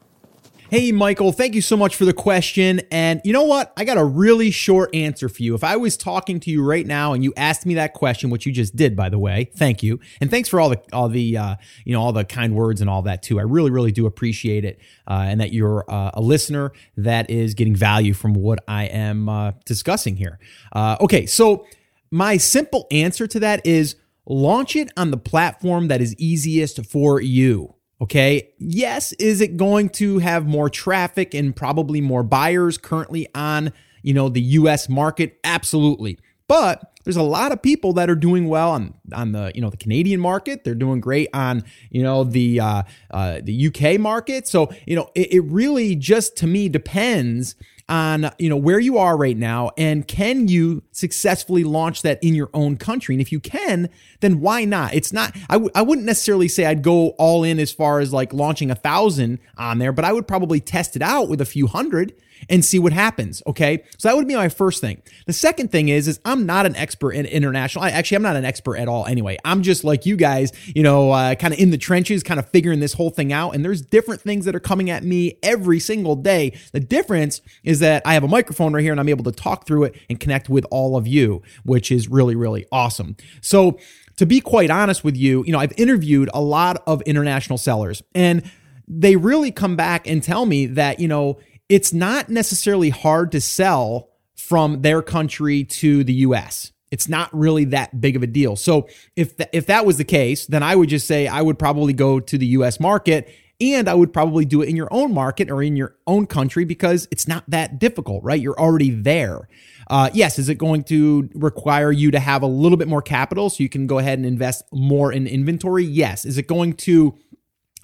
Hey, 0.76 0.92
Michael, 0.92 1.32
thank 1.32 1.56
you 1.56 1.62
so 1.62 1.78
much 1.78 1.96
for 1.96 2.04
the 2.04 2.12
question. 2.12 2.82
And 2.92 3.22
you 3.24 3.32
know 3.32 3.46
what? 3.46 3.72
I 3.78 3.86
got 3.86 3.98
a 3.98 4.04
really 4.04 4.52
short 4.52 4.94
answer 4.94 5.30
for 5.30 5.42
you. 5.42 5.56
If 5.56 5.64
I 5.64 5.78
was 5.78 5.96
talking 5.96 6.38
to 6.42 6.52
you 6.52 6.62
right 6.62 6.86
now 6.86 7.14
and 7.14 7.24
you 7.24 7.32
asked 7.38 7.66
me 7.66 7.76
that 7.76 7.94
question, 7.94 8.30
which 8.30 8.46
you 8.46 8.52
just 8.52 8.76
did, 8.76 8.94
by 8.94 9.08
the 9.08 9.18
way, 9.18 9.52
thank 9.56 9.84
you. 9.84 10.02
And 10.20 10.30
thanks 10.30 10.50
for 10.50 10.60
all 10.60 10.68
the, 10.68 10.82
all 10.92 11.08
the, 11.08 11.38
uh, 11.38 11.56
you 11.86 11.94
know, 11.94 12.02
all 12.02 12.12
the 12.12 12.26
kind 12.26 12.56
words 12.56 12.82
and 12.82 12.90
all 12.90 13.04
that 13.04 13.24
too. 13.24 13.40
I 13.40 13.44
really, 13.44 13.72
really 13.72 13.94
do 13.94 14.06
appreciate 14.06 14.66
it. 14.66 14.82
Uh, 15.08 15.24
and 15.26 15.40
that 15.40 15.54
you're 15.54 15.86
uh, 15.90 16.12
a 16.14 16.20
listener 16.20 16.74
that 16.98 17.30
is 17.30 17.54
getting 17.54 17.74
value 17.74 18.14
from 18.14 18.34
what 18.34 18.60
I 18.68 18.88
am 18.88 19.30
uh, 19.30 19.54
discussing 19.64 20.18
here. 20.18 20.40
Uh, 20.74 20.98
okay. 21.00 21.26
So 21.26 21.66
my 22.12 22.36
simple 22.36 22.86
answer 22.92 23.28
to 23.28 23.40
that 23.40 23.66
is 23.66 23.96
launch 24.26 24.76
it 24.76 24.92
on 24.98 25.12
the 25.12 25.18
platform 25.18 25.88
that 25.88 26.02
is 26.02 26.14
easiest 26.18 26.86
for 26.86 27.22
you. 27.22 27.76
Okay. 28.02 28.50
Yes. 28.60 29.14
Is 29.14 29.42
it 29.42 29.58
going 29.58 29.90
to 29.90 30.20
have 30.20 30.46
more 30.46 30.70
traffic 30.70 31.34
and 31.34 31.56
probably 31.56 32.02
more 32.02 32.24
buyers 32.24 32.78
currently 32.78 33.28
on, 33.34 33.72
you 34.02 34.14
know, 34.14 34.28
the 34.30 34.42
US 34.42 34.90
market? 34.90 35.40
Absolutely. 35.44 36.20
But 36.48 36.96
there's 37.06 37.16
a 37.16 37.24
lot 37.24 37.52
of 37.52 37.62
people 37.62 37.94
that 37.94 38.10
are 38.10 38.16
doing 38.16 38.50
well 38.50 38.72
on 38.72 38.96
on 39.14 39.32
the 39.32 39.52
you 39.56 39.62
know 39.62 39.70
the 39.70 39.78
Canadian 39.78 40.20
market. 40.20 40.64
They're 40.64 40.76
doing 40.76 41.00
great 41.00 41.30
on 41.34 41.64
you 41.90 42.04
know 42.04 42.24
the 42.24 42.60
uh, 42.60 42.84
uh, 43.12 43.40
the 43.42 43.68
UK 43.68 44.00
market. 44.00 44.48
So 44.48 44.72
you 44.86 44.96
know 44.96 45.10
it, 45.16 45.34
it 45.34 45.42
really 45.42 45.96
just 45.96 46.36
to 46.38 46.48
me 46.48 46.68
depends 46.68 47.56
on 47.88 48.32
you 48.40 48.50
know 48.50 48.58
where 48.58 48.80
you 48.80 48.98
are 48.98 49.16
right 49.16 49.38
now 49.38 49.70
and 49.78 50.08
can 50.08 50.48
you 50.48 50.82
successfully 50.92 51.64
launch 51.64 52.02
that 52.02 52.18
in 52.24 52.34
your 52.34 52.50
own 52.54 52.78
country? 52.78 53.14
And 53.16 53.22
if 53.22 53.32
you 53.32 53.40
can 53.40 53.90
then 54.22 54.40
why 54.40 54.66
not? 54.66 54.94
It's 54.94 55.14
not 55.14 55.36
I 55.50 55.54
w- 55.54 55.72
I 55.76 55.82
wouldn't 55.82 56.06
necessarily 56.06 56.48
say 56.48 56.66
i'd 56.66 56.82
go 56.82 57.10
all 57.18 57.44
in 57.44 57.60
as 57.60 57.72
far 57.72 58.00
as 58.00 58.12
like 58.12 58.34
launching 58.34 58.72
a 58.72 58.76
thousand 58.76 59.40
on 59.58 59.78
there 59.80 59.92
but 59.92 60.06
i 60.06 60.12
would 60.12 60.28
probably 60.28 60.60
test 60.60 60.96
it 60.96 61.02
out 61.02 61.30
with 61.30 61.42
a 61.42 61.46
few 61.46 61.68
hundred 61.68 62.14
and 62.50 62.64
see 62.64 62.80
what 62.80 62.94
happens. 62.94 63.42
Okay. 63.48 63.84
So 63.98 64.08
that 64.08 64.16
would 64.16 64.28
be 64.28 64.36
my 64.36 64.50
first 64.50 64.82
thing. 64.82 65.02
The 65.26 65.34
second 65.34 65.72
thing 65.72 65.90
is, 65.90 66.08
is 66.08 66.20
I'm 66.26 66.46
not 66.46 66.66
an 66.66 66.76
expert 66.76 67.12
in 67.14 67.26
international. 67.26 67.84
I 67.84 67.90
actually, 67.90 68.18
I'm 68.18 68.24
not 68.24 68.36
an 68.36 68.46
expert 68.46 68.78
at 68.78 68.88
all 68.88 69.06
anyway. 69.06 69.38
I'm 69.46 69.62
just 69.62 69.84
like 69.84 70.06
you 70.06 70.16
guys, 70.16 70.52
you 70.76 70.84
know, 70.84 71.12
uh, 71.12 71.36
kind 71.36 71.54
of 71.54 71.60
in 71.60 71.72
the 71.72 71.78
trenches, 71.78 72.24
kind 72.24 72.40
of 72.40 72.50
figuring 72.50 72.80
this 72.80 72.94
whole 72.94 73.10
thing 73.10 73.34
out. 73.34 73.56
And 73.56 73.64
there's 73.64 73.82
different 73.82 74.22
things 74.22 74.46
that 74.46 74.56
are 74.56 74.60
coming 74.60 74.90
at 74.90 75.04
me 75.04 75.38
every 75.44 75.80
single 75.80 76.16
day. 76.16 76.58
The 76.72 76.80
difference 76.80 77.42
is 77.64 77.80
that 77.80 78.02
I 78.06 78.14
have 78.14 78.24
a 78.24 78.28
microphone 78.28 78.74
right 78.74 78.82
here 78.82 78.92
and 78.92 79.00
I'm 79.00 79.10
able 79.10 79.24
to 79.26 79.32
talk 79.32 79.66
through 79.66 79.86
it 79.86 79.96
and 80.10 80.20
connect 80.20 80.50
with 80.50 80.66
all 80.72 80.98
of 80.98 81.08
you, 81.08 81.42
which 81.64 81.92
is 81.92 82.08
really, 82.08 82.36
really 82.36 82.66
awesome. 82.72 83.16
So 83.42 83.80
to 84.18 84.26
be 84.26 84.40
quite 84.40 84.70
honest 84.70 85.04
with 85.04 85.18
you, 85.18 85.44
you 85.46 85.52
know, 85.52 85.60
I've 85.60 85.74
interviewed 85.78 86.30
a 86.34 86.42
lot 86.42 86.82
of 86.88 87.02
international 87.04 87.58
sellers 87.58 88.02
and 88.14 88.50
they 88.88 89.16
really 89.16 89.52
come 89.52 89.76
back 89.76 90.08
and 90.08 90.22
tell 90.22 90.46
me 90.46 90.68
that, 90.68 91.00
you 91.00 91.08
know, 91.08 91.40
it's 91.70 91.94
not 91.94 92.30
necessarily 92.30 92.90
hard 92.90 93.32
to 93.32 93.42
sell 93.42 94.10
from 94.36 94.82
their 94.82 95.02
country 95.02 95.64
to 95.64 96.04
the 96.04 96.14
US. 96.14 96.72
It's 96.92 97.10
not 97.10 97.30
really 97.34 97.66
that 97.66 98.00
big 98.00 98.16
of 98.16 98.24
a 98.24 98.28
deal. 98.28 98.56
So 98.56 98.88
if 99.16 99.36
th- 99.38 99.50
if 99.52 99.66
that 99.66 99.86
was 99.86 99.98
the 99.98 100.04
case, 100.04 100.46
then 100.46 100.64
I 100.64 100.76
would 100.76 100.90
just 100.90 101.08
say 101.08 101.28
I 101.28 101.42
would 101.42 101.58
probably 101.58 101.94
go 101.94 102.20
to 102.20 102.38
the 102.38 102.46
US 102.48 102.80
market 102.80 103.30
and 103.60 103.88
I 103.88 103.94
would 103.94 104.12
probably 104.12 104.46
do 104.46 104.62
it 104.62 104.70
in 104.70 104.76
your 104.76 104.90
own 104.92 105.14
market 105.14 105.50
or 105.50 105.64
in 105.64 105.78
your 105.78 105.96
own 106.08 106.28
country 106.28 106.66
because 106.66 107.08
it's 107.10 107.28
not 107.28 107.44
that 107.50 107.80
difficult, 107.80 108.24
right? 108.24 108.40
You're 108.40 108.60
already 108.60 108.90
there. 108.90 109.48
Uh, 109.90 110.10
yes, 110.14 110.40
is 110.40 110.50
it 110.50 110.56
going 110.56 110.84
to 110.84 111.30
require 111.34 111.92
you 111.92 112.12
to 112.12 112.20
have 112.20 112.42
a 112.42 112.48
little 112.48 112.78
bit 112.78 112.88
more 112.88 113.02
capital 113.02 113.50
so 113.50 113.64
you 113.64 113.70
can 113.70 113.88
go 113.88 114.00
ahead 114.00 114.18
and 114.18 114.26
invest 114.26 114.64
more 114.74 115.12
in 115.12 115.26
inventory? 115.26 115.86
Yes. 115.86 116.26
Is 116.26 116.38
it 116.38 116.48
going 116.48 116.74
to 116.74 117.16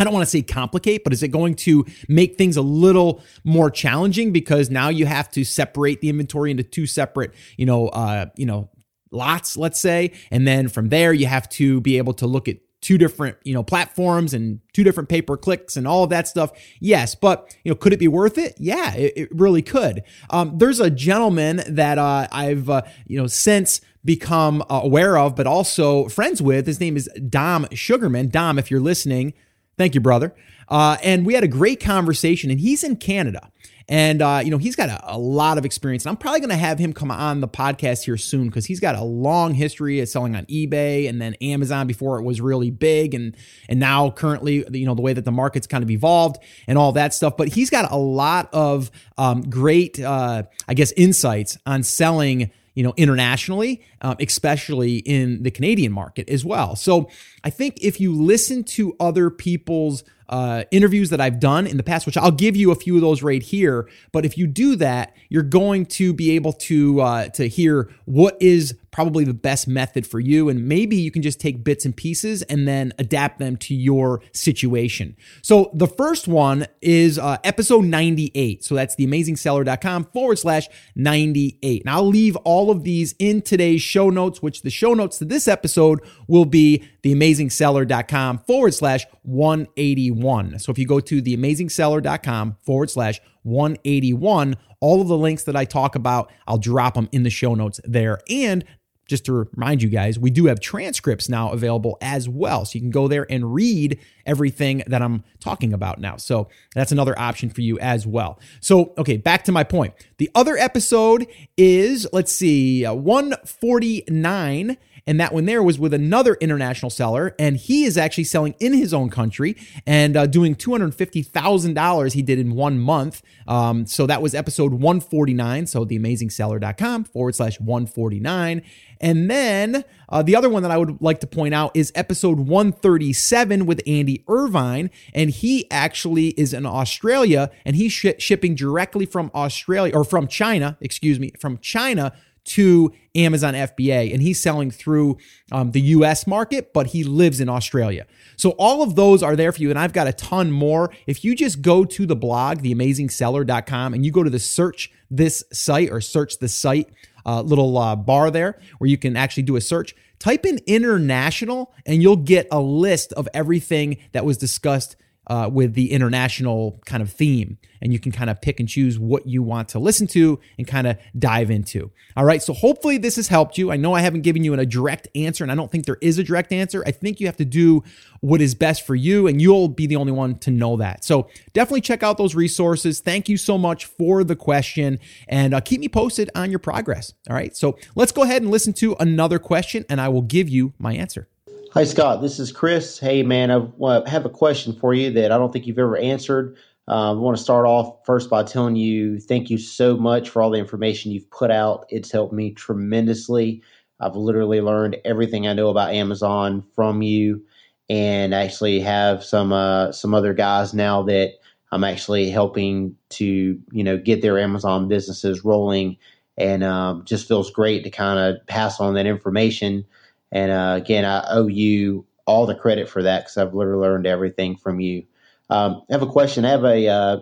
I 0.02 0.04
don't 0.04 0.14
want 0.14 0.24
to 0.26 0.30
say 0.30 0.42
complicate, 0.42 1.04
but 1.04 1.14
is 1.14 1.22
it 1.22 1.28
going 1.28 1.54
to 1.58 1.86
make 2.10 2.36
things 2.36 2.58
a 2.58 2.64
little 2.64 3.22
more 3.44 3.70
challenging? 3.70 4.32
Because 4.32 4.72
now 4.72 4.90
you 4.90 5.06
have 5.06 5.30
to 5.32 5.44
separate 5.44 6.02
the 6.02 6.10
inventory 6.10 6.50
into 6.50 6.64
two 6.64 6.88
separate, 6.88 7.36
you 7.56 7.68
know, 7.68 7.90
uh, 7.90 8.26
you 8.36 8.48
know, 8.48 8.72
lots, 9.12 9.58
let's 9.58 9.80
say, 9.80 10.14
and 10.32 10.48
then 10.48 10.70
from 10.70 10.90
there 10.90 11.14
you 11.14 11.28
have 11.28 11.48
to 11.50 11.82
be 11.82 12.00
able 12.00 12.14
to 12.16 12.26
look 12.26 12.48
at 12.48 12.58
two 12.82 12.98
different 12.98 13.38
you 13.44 13.54
know 13.54 13.62
platforms 13.62 14.34
and 14.34 14.60
two 14.74 14.84
different 14.84 15.08
pay 15.08 15.22
per 15.22 15.38
clicks 15.38 15.78
and 15.78 15.88
all 15.88 16.04
of 16.04 16.10
that 16.10 16.28
stuff. 16.28 16.52
Yes 16.80 17.14
but 17.14 17.56
you 17.64 17.72
know 17.72 17.76
could 17.76 17.94
it 17.94 18.00
be 18.00 18.08
worth 18.08 18.40
it? 18.40 18.56
Yeah 18.58 18.96
it, 18.96 19.14
it 19.16 19.30
really 19.32 19.62
could. 19.62 20.02
Um, 20.32 20.58
there's 20.58 20.80
a 20.80 20.90
gentleman 20.90 21.62
that 21.68 22.00
uh, 22.00 22.28
i've 22.32 22.72
uh, 22.72 22.82
you 23.06 23.20
know 23.20 23.28
since 23.28 23.82
become 24.04 24.64
uh, 24.64 24.80
aware 24.82 25.16
of 25.16 25.36
but 25.36 25.46
also 25.46 26.08
friends 26.10 26.42
with. 26.42 26.66
His 26.66 26.80
name 26.80 26.98
is 26.98 27.08
dom 27.30 27.68
sugarman. 27.72 28.30
Dom 28.30 28.58
if 28.58 28.72
you're 28.72 28.80
listening 28.80 29.34
thank 29.82 29.96
you 29.96 30.02
brother 30.02 30.34
uh, 30.70 30.96
and 31.04 31.26
we 31.26 31.34
had 31.34 31.44
a 31.44 31.50
great 31.50 31.80
conversation 31.80 32.52
and 32.52 32.60
he's 32.60 32.84
in 32.84 32.96
canada 32.96 33.52
and, 33.92 34.22
uh, 34.22 34.40
you 34.42 34.52
know, 34.52 34.58
he's 34.58 34.78
got 34.78 34.88
a, 34.88 35.16
a, 35.16 35.18
lot 35.18 35.58
of 35.58 35.66
experience. 35.66 36.06
And 36.06 36.12
I'm 36.12 36.16
probably 36.16 36.40
going 36.40 36.52
to 36.52 36.56
have 36.56 36.80
him 36.80 36.94
come 36.94 37.12
on 37.12 37.42
the 37.42 37.48
podcast 37.48 38.06
here 38.06 38.16
soon 38.16 38.48
because 38.48 38.66
he's 38.66 38.80
got 38.80 38.96
a 38.96 39.04
long 39.04 39.54
history 39.54 40.00
of 40.00 40.08
selling 40.08 40.34
on 40.34 40.46
eBay 40.46 41.10
and 41.10 41.22
then 41.22 41.34
Amazon 41.42 41.88
before 41.88 42.18
it 42.18 42.24
was 42.24 42.40
really 42.40 42.72
big. 42.72 43.14
And, 43.14 43.36
and 43.68 43.82
now 43.82 44.10
currently, 44.10 44.64
you 44.72 44.86
know, 44.86 44.96
the 44.96 45.02
way 45.02 45.12
that 45.12 45.26
the 45.26 45.32
market's 45.32 45.68
kind 45.68 45.84
of 45.84 45.92
evolved 45.92 46.38
and 46.68 46.78
all 46.78 46.94
that 46.94 47.14
stuff. 47.14 47.36
But 47.36 47.50
he's 47.50 47.70
got 47.70 47.92
a 47.92 47.98
lot 47.98 48.48
of 48.54 48.92
um, 49.18 49.42
great, 49.42 50.00
uh, 50.00 50.44
I 50.70 50.74
guess, 50.74 50.94
insights 50.94 51.58
on 51.66 51.84
selling 51.84 52.50
you 52.74 52.84
know, 52.84 52.94
internationally, 52.98 53.82
um, 54.02 54.16
especially 54.20 54.98
in 54.98 55.44
the 55.44 55.52
Canadian 55.52 55.92
market 55.92 56.30
as 56.30 56.46
well. 56.46 56.76
So 56.76 57.10
I 57.44 57.50
think 57.50 57.78
if 57.82 58.00
you 58.00 58.14
listen 58.14 58.64
to 58.66 58.96
other 59.00 59.30
people's 59.30 60.04
uh, 60.30 60.64
interviews 60.72 61.10
that 61.10 61.20
I've 61.20 61.40
done 61.40 61.68
in 61.68 61.76
the 61.76 61.84
past, 61.84 62.06
which 62.06 62.18
I'll 62.18 62.32
give 62.32 62.56
you 62.56 62.72
a 62.72 62.76
few 62.76 62.96
of 62.96 63.02
those 63.02 63.22
right 63.22 63.44
here. 63.44 63.90
But 64.14 64.26
if 64.26 64.38
you 64.38 64.48
do 64.48 64.78
that, 64.78 65.14
you're 65.28 65.44
going 65.44 65.86
to 65.88 66.14
be 66.14 66.32
able 66.32 66.54
to 66.54 67.02
uh, 67.02 67.28
to 67.30 67.50
hear 67.50 67.94
what 68.06 68.38
is 68.42 68.78
probably 68.92 69.24
the 69.24 69.34
best 69.34 69.68
method 69.68 70.06
for 70.06 70.20
you, 70.20 70.50
and 70.50 70.68
maybe 70.68 70.98
you 70.98 71.12
can 71.12 71.22
just 71.22 71.40
take 71.40 71.64
bits 71.64 71.86
and 71.86 71.96
pieces 71.96 72.42
and 72.44 72.68
then 72.68 72.94
adapt 73.00 73.40
them 73.40 73.56
to 73.58 73.74
your 73.74 74.22
situation. 74.34 75.16
So 75.42 75.72
the 75.74 75.88
first 75.88 76.28
one 76.28 76.68
is 76.82 77.18
uh, 77.18 77.38
episode 77.44 77.86
98. 77.86 78.64
So 78.64 78.76
that's 78.76 78.96
theamazingseller.com 78.96 80.06
forward 80.06 80.38
slash 80.38 80.68
98. 80.96 81.84
And 81.84 81.90
I'll 81.90 82.08
leave 82.08 82.36
all 82.38 82.70
of 82.70 82.84
these 82.84 83.16
in 83.18 83.42
today's 83.42 83.82
show 83.82 84.10
notes, 84.10 84.42
which 84.42 84.62
the 84.62 84.70
show 84.70 84.94
notes 84.94 85.18
to 85.20 85.26
this 85.26 85.48
episode 85.48 86.02
will 86.28 86.46
be 86.46 86.84
theamazingseller.com 87.04 88.40
forward 88.40 88.74
slash 88.74 89.06
181. 89.24 90.60
So 90.60 90.72
if 90.72 90.78
you 90.78 90.86
go 90.86 91.00
to 91.00 91.22
theamazingseller.com 91.22 92.58
forward 92.62 92.90
slash 92.90 93.22
181, 93.44 94.56
all 94.80 95.02
of 95.02 95.08
the 95.08 95.18
links 95.18 95.44
that 95.44 95.56
I 95.56 95.66
talk 95.66 95.96
about, 95.96 96.32
I'll 96.48 96.58
drop 96.58 96.96
them 96.96 97.08
in 97.12 97.24
the 97.24 97.30
show 97.30 97.54
notes 97.56 97.80
there. 97.84 98.20
And 98.30 98.66
just 99.08 99.26
to 99.26 99.34
remind 99.34 99.84
you 99.84 99.90
guys, 99.90 100.18
we 100.18 100.30
do 100.30 100.46
have 100.46 100.60
transcripts 100.60 101.28
now 101.28 101.52
available 101.52 101.98
as 102.02 102.30
well. 102.30 102.66
So 102.66 102.76
you 102.76 102.82
can 102.82 102.92
go 102.92 103.08
there 103.08 103.28
and 103.30 103.54
read 103.54 104.00
everything 104.26 104.84
that 104.88 105.02
I'm 105.02 105.24
talking 105.40 105.74
about 105.74 106.00
now. 106.00 106.18
So 106.18 106.48
that's 106.76 106.92
another 106.92 107.18
option 107.20 107.50
for 107.50 107.62
you 107.62 107.78
as 107.80 108.08
well. 108.08 108.40
So, 108.62 108.94
okay, 108.98 109.18
back 109.18 109.44
to 109.46 109.52
my 109.52 109.64
point. 109.64 109.94
The 110.18 110.30
other 110.34 110.56
episode 110.58 111.28
is, 111.58 112.08
let's 112.14 112.32
see, 112.32 112.86
uh, 112.86 112.94
149 112.94 114.78
and 115.08 115.20
that 115.20 115.34
one 115.34 115.46
there 115.46 115.64
was 115.64 115.80
with 115.80 115.94
another 115.94 116.36
international 116.36 116.90
seller, 116.90 117.36
and 117.40 117.58
he 117.58 117.86
is 117.86 117.98
actually 117.98 118.26
selling 118.26 118.56
in 118.60 118.74
his 118.74 118.94
own 118.94 119.10
country 119.10 119.56
and 119.86 120.16
uh, 120.16 120.26
doing 120.26 120.56
$250,000 120.56 122.14
he 122.14 122.22
did 122.22 122.40
in 122.40 122.56
one 122.56 122.80
month. 122.80 123.22
Um, 123.48 123.86
so 123.86 124.06
that 124.08 124.22
was 124.22 124.36
episode 124.36 124.74
149. 124.74 125.68
So 125.68 125.86
theamazingseller.com 125.86 127.06
forward 127.06 127.36
slash 127.36 127.60
149. 127.60 128.62
And 129.00 129.32
then 129.32 129.84
uh, 130.10 130.22
the 130.22 130.36
other 130.36 130.48
one 130.48 130.62
that 130.62 130.72
I 130.72 130.78
would 130.78 131.02
like 131.02 131.20
to 131.22 131.28
point 131.28 131.56
out 131.56 131.72
is 131.76 131.92
episode 131.96 132.40
137 132.40 133.66
with 133.66 133.82
Andy 133.88 134.24
Irvine. 134.28 134.92
And 135.14 135.32
he 135.32 135.70
actually 135.72 136.30
is 136.30 136.54
in 136.54 136.66
Australia 136.66 137.50
and 137.66 137.76
he's 137.76 137.92
sh- 137.92 138.08
shipping 138.20 138.54
directly 138.54 139.08
from 139.08 139.32
Australia 139.34 139.96
or 139.96 140.04
from 140.04 140.28
China, 140.28 140.78
excuse 140.80 141.20
me, 141.20 141.32
from 141.40 141.58
China 141.58 142.14
to 142.44 142.92
Amazon 143.16 143.54
FBA, 143.54 144.14
and 144.14 144.22
he's 144.22 144.42
selling 144.42 144.72
through 144.72 145.18
um, 145.52 145.72
the 145.72 145.82
US 145.82 146.26
market, 146.26 146.74
but 146.74 146.88
he 146.88 147.04
lives 147.04 147.40
in 147.40 147.50
Australia. 147.50 148.06
So 148.36 148.52
all 148.52 148.82
of 148.82 148.96
those 148.96 149.22
are 149.22 149.36
there 149.36 149.52
for 149.52 149.62
you, 149.62 149.70
and 149.70 149.78
I've 149.78 149.94
got 149.94 150.08
a 150.08 150.14
ton 150.14 150.52
more. 150.52 150.92
If 151.08 151.24
you 151.24 151.36
just 151.36 151.62
go 151.62 151.86
to 151.86 152.06
the 152.06 152.16
blog, 152.16 152.60
theamazingseller.com, 152.60 153.94
and 153.94 154.06
you 154.06 154.12
go 154.12 154.24
to 154.24 154.30
the 154.30 154.40
search 154.40 154.92
this 155.10 155.44
site 155.52 155.92
or 155.92 156.02
search 156.02 156.40
the 156.40 156.48
site 156.48 156.90
uh, 157.26 157.42
little 157.42 157.78
uh, 157.78 157.96
bar 157.96 158.32
there 158.32 158.60
where 158.80 158.90
you 158.90 158.98
can 158.98 159.16
actually 159.16 159.44
do 159.44 159.56
a 159.56 159.62
search, 159.62 159.96
type 160.20 160.46
in 160.46 160.60
international, 160.66 161.74
and 161.86 162.02
you'll 162.02 162.16
get 162.16 162.48
a 162.52 162.60
list 162.60 163.14
of 163.14 163.28
everything 163.34 163.98
that 164.14 164.26
was 164.26 164.38
discussed 164.38 164.96
uh, 165.32 165.48
with 165.48 165.76
the 165.76 165.94
international 165.94 166.78
kind 166.86 167.02
of 167.02 167.10
theme. 167.10 167.58
And 167.82 167.94
you 167.94 168.00
can 168.00 168.12
kind 168.12 168.30
of 168.30 168.42
pick 168.42 168.60
and 168.60 168.68
choose 168.68 169.00
what 169.00 169.26
you 169.26 169.42
want 169.42 169.70
to 169.70 169.80
listen 169.80 170.06
to 170.08 170.42
and 170.58 170.68
kind 170.68 170.86
of 170.86 170.98
dive 171.18 171.50
into. 171.50 171.90
All 172.18 172.26
right. 172.26 172.44
So 172.44 172.52
hopefully 172.52 172.98
this 172.98 173.16
has 173.16 173.30
helped 173.30 173.58
you. 173.58 173.72
I 173.72 173.78
know 173.78 173.94
I 173.94 174.02
haven't 174.02 174.22
given 174.22 174.44
you 174.44 174.54
a 174.54 174.66
direct 174.66 175.08
answer, 175.16 175.46
and 175.46 175.50
I 175.50 175.56
don't 175.56 175.72
think 175.72 175.86
there 175.86 175.98
is 176.02 176.18
a 176.18 176.24
direct 176.26 176.52
answer. 176.52 176.84
I 176.86 176.92
think 176.92 177.22
you 177.22 177.28
have 177.28 177.38
to 177.38 177.46
do 177.46 177.82
what 178.20 178.42
is 178.42 178.56
best 178.56 178.86
for 178.86 178.94
you, 178.94 179.26
and 179.26 179.42
you'll 179.42 179.70
be 179.70 179.88
the 179.88 179.96
only 179.96 180.12
one 180.12 180.38
to 180.40 180.52
know 180.52 180.76
that. 180.76 181.06
So 181.06 181.30
definitely 181.54 181.82
check 181.82 182.04
out 182.04 182.18
those 182.18 182.36
resources. 182.36 183.00
Thank 183.00 183.30
you 183.30 183.38
so 183.38 183.58
much 183.58 183.86
for 183.86 184.26
the 184.26 184.36
question, 184.36 185.00
and 185.30 185.54
uh, 185.54 185.62
keep 185.62 185.80
me 185.80 185.88
posted 185.88 186.30
on 186.36 186.50
your 186.50 186.60
progress. 186.60 187.14
All 187.30 187.36
right. 187.38 187.56
So 187.56 187.78
let's 187.96 188.12
go 188.12 188.24
ahead 188.24 188.42
and 188.42 188.52
listen 188.52 188.74
to 188.74 188.98
another 189.00 189.40
question, 189.40 189.86
and 189.88 190.02
I 190.02 190.10
will 190.10 190.24
give 190.24 190.50
you 190.50 190.74
my 190.78 190.94
answer. 190.94 191.30
Hi, 191.74 191.86
Scott. 191.86 192.22
This 192.22 192.38
is 192.38 192.52
Chris. 192.52 193.00
Hey, 193.00 193.24
man, 193.24 193.50
I 193.50 194.10
have 194.10 194.26
a 194.26 194.30
question 194.30 194.74
for 194.74 194.94
you 194.94 195.10
that 195.12 195.32
I 195.32 195.38
don't 195.38 195.54
think 195.54 195.66
you've 195.66 195.80
ever 195.80 195.96
answered. 195.96 196.58
Uh, 196.86 197.12
I 197.12 197.16
want 197.16 197.38
to 197.38 197.42
start 197.42 197.66
off 197.66 198.06
first 198.06 198.30
by 198.30 198.44
telling 198.44 198.76
you 198.76 199.22
thank 199.22 199.50
you 199.50 199.58
so 199.58 199.96
much 199.96 200.28
for 200.28 200.42
all 200.42 200.50
the 200.50 200.60
information 200.60 201.14
you've 201.14 201.32
put 201.32 201.50
out. 201.50 201.86
It's 201.88 202.12
helped 202.12 202.34
me 202.34 202.52
tremendously. 202.52 203.64
I've 204.02 204.18
literally 204.18 204.60
learned 204.60 204.98
everything 205.06 205.48
I 205.48 205.54
know 205.54 205.70
about 205.70 205.94
Amazon 205.94 206.62
from 206.76 207.02
you, 207.04 207.42
and 207.90 208.34
actually 208.34 208.82
have 208.82 209.24
some 209.24 209.54
uh, 209.54 209.94
some 209.94 210.14
other 210.14 210.34
guys 210.34 210.74
now 210.74 211.04
that 211.04 211.36
I'm 211.72 211.86
actually 211.86 212.30
helping 212.32 212.98
to 213.12 213.58
you 213.72 213.84
know 213.86 213.98
get 213.98 214.22
their 214.22 214.38
Amazon 214.38 214.90
businesses 214.90 215.46
rolling, 215.46 215.96
and 216.38 216.66
um, 216.66 217.06
just 217.06 217.30
feels 217.30 217.50
great 217.50 217.86
to 217.86 217.90
kind 217.90 218.20
of 218.20 218.46
pass 218.48 218.82
on 218.82 218.94
that 218.96 219.06
information 219.06 219.86
and 220.32 220.52
uh, 220.52 220.76
again, 220.78 221.06
I 221.06 221.26
owe 221.30 221.48
you 221.48 222.06
all 222.26 222.46
the 222.46 222.56
credit 222.56 222.90
for 222.90 223.04
that 223.04 223.22
because 223.22 223.38
I've 223.38 223.54
literally 223.54 223.82
learned 223.82 224.08
everything 224.08 224.56
from 224.56 224.80
you. 224.80 225.04
Um, 225.50 225.82
I 225.90 225.94
have 225.94 226.02
a 226.02 226.08
question. 226.08 226.46
I 226.46 226.50
have 226.50 226.64
a 226.64 226.88
uh, 226.88 227.20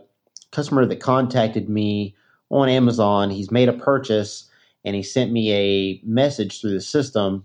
customer 0.52 0.86
that 0.86 1.00
contacted 1.00 1.70
me 1.70 2.16
on 2.50 2.70
Amazon. 2.70 3.30
He's 3.30 3.52
made 3.52 3.70
a 3.70 3.74
purchase 3.74 4.50
and 4.86 4.96
he 4.96 5.04
sent 5.04 5.32
me 5.32 5.54
a 5.54 6.02
message 6.04 6.62
through 6.62 6.74
the 6.74 6.82
system. 6.82 7.44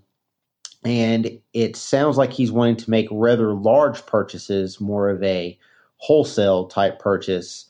And 0.84 1.40
it 1.54 1.76
sounds 1.76 2.18
like 2.18 2.32
he's 2.32 2.52
wanting 2.52 2.76
to 2.76 2.90
make 2.90 3.08
rather 3.10 3.54
large 3.54 4.04
purchases, 4.04 4.80
more 4.80 5.08
of 5.08 5.22
a 5.22 5.58
wholesale 5.96 6.66
type 6.66 6.98
purchase 6.98 7.66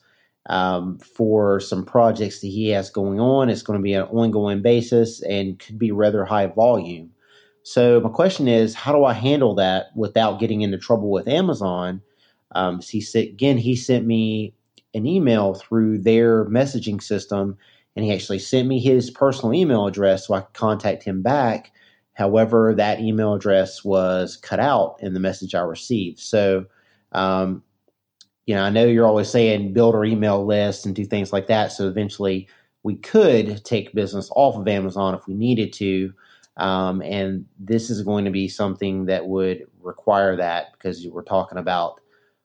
um, 0.47 0.99
for 0.99 1.61
some 1.61 1.85
projects 1.85 2.41
that 2.41 2.47
he 2.47 2.69
has 2.69 2.89
going 2.89 3.19
on. 3.21 3.49
It's 3.49 3.61
going 3.61 3.79
to 3.79 3.83
be 3.83 3.93
an 3.93 4.03
ongoing 4.03 4.61
basis 4.61 5.21
and 5.23 5.57
could 5.57 5.79
be 5.79 5.91
rather 5.91 6.25
high 6.25 6.47
volume. 6.47 7.11
So 7.67 7.99
my 7.99 8.09
question 8.09 8.47
is, 8.47 8.75
how 8.75 8.91
do 8.91 9.05
I 9.05 9.13
handle 9.13 9.55
that 9.55 9.87
without 9.95 10.39
getting 10.39 10.61
into 10.61 10.77
trouble 10.77 11.09
with 11.09 11.27
Amazon? 11.27 11.99
Um, 12.51 12.79
he 12.79 13.01
said 13.01 13.23
again, 13.23 13.57
he 13.57 13.75
sent 13.75 14.05
me 14.05 14.53
an 14.93 15.07
email 15.07 15.55
through 15.55 15.97
their 15.97 16.45
messaging 16.45 17.01
system, 17.01 17.57
and 17.95 18.05
he 18.05 18.13
actually 18.13 18.37
sent 18.37 18.67
me 18.67 18.79
his 18.79 19.09
personal 19.09 19.51
email 19.51 19.87
address 19.87 20.27
so 20.27 20.35
I 20.35 20.41
could 20.41 20.53
contact 20.53 21.01
him 21.01 21.23
back. 21.23 21.71
However, 22.13 22.75
that 22.75 22.99
email 22.99 23.33
address 23.33 23.83
was 23.83 24.37
cut 24.37 24.59
out 24.59 24.97
in 24.99 25.15
the 25.15 25.19
message 25.19 25.55
I 25.55 25.61
received. 25.61 26.19
So, 26.19 26.67
um, 27.13 27.63
you 28.45 28.53
know, 28.53 28.61
I 28.61 28.69
know 28.69 28.85
you're 28.85 29.07
always 29.07 29.29
saying 29.29 29.73
build 29.73 29.95
our 29.95 30.05
email 30.05 30.45
list 30.45 30.85
and 30.85 30.95
do 30.95 31.03
things 31.03 31.33
like 31.33 31.47
that. 31.47 31.71
So 31.71 31.87
eventually, 31.87 32.47
we 32.83 32.95
could 32.95 33.65
take 33.65 33.95
business 33.95 34.29
off 34.35 34.55
of 34.55 34.67
Amazon 34.67 35.15
if 35.15 35.25
we 35.27 35.33
needed 35.33 35.73
to. 35.73 36.13
Um, 36.57 37.01
and 37.01 37.45
this 37.59 37.89
is 37.89 38.01
going 38.01 38.25
to 38.25 38.31
be 38.31 38.47
something 38.47 39.05
that 39.05 39.27
would 39.27 39.65
require 39.81 40.35
that 40.37 40.73
because 40.73 41.05
we're 41.07 41.23
talking 41.23 41.57
about 41.57 41.99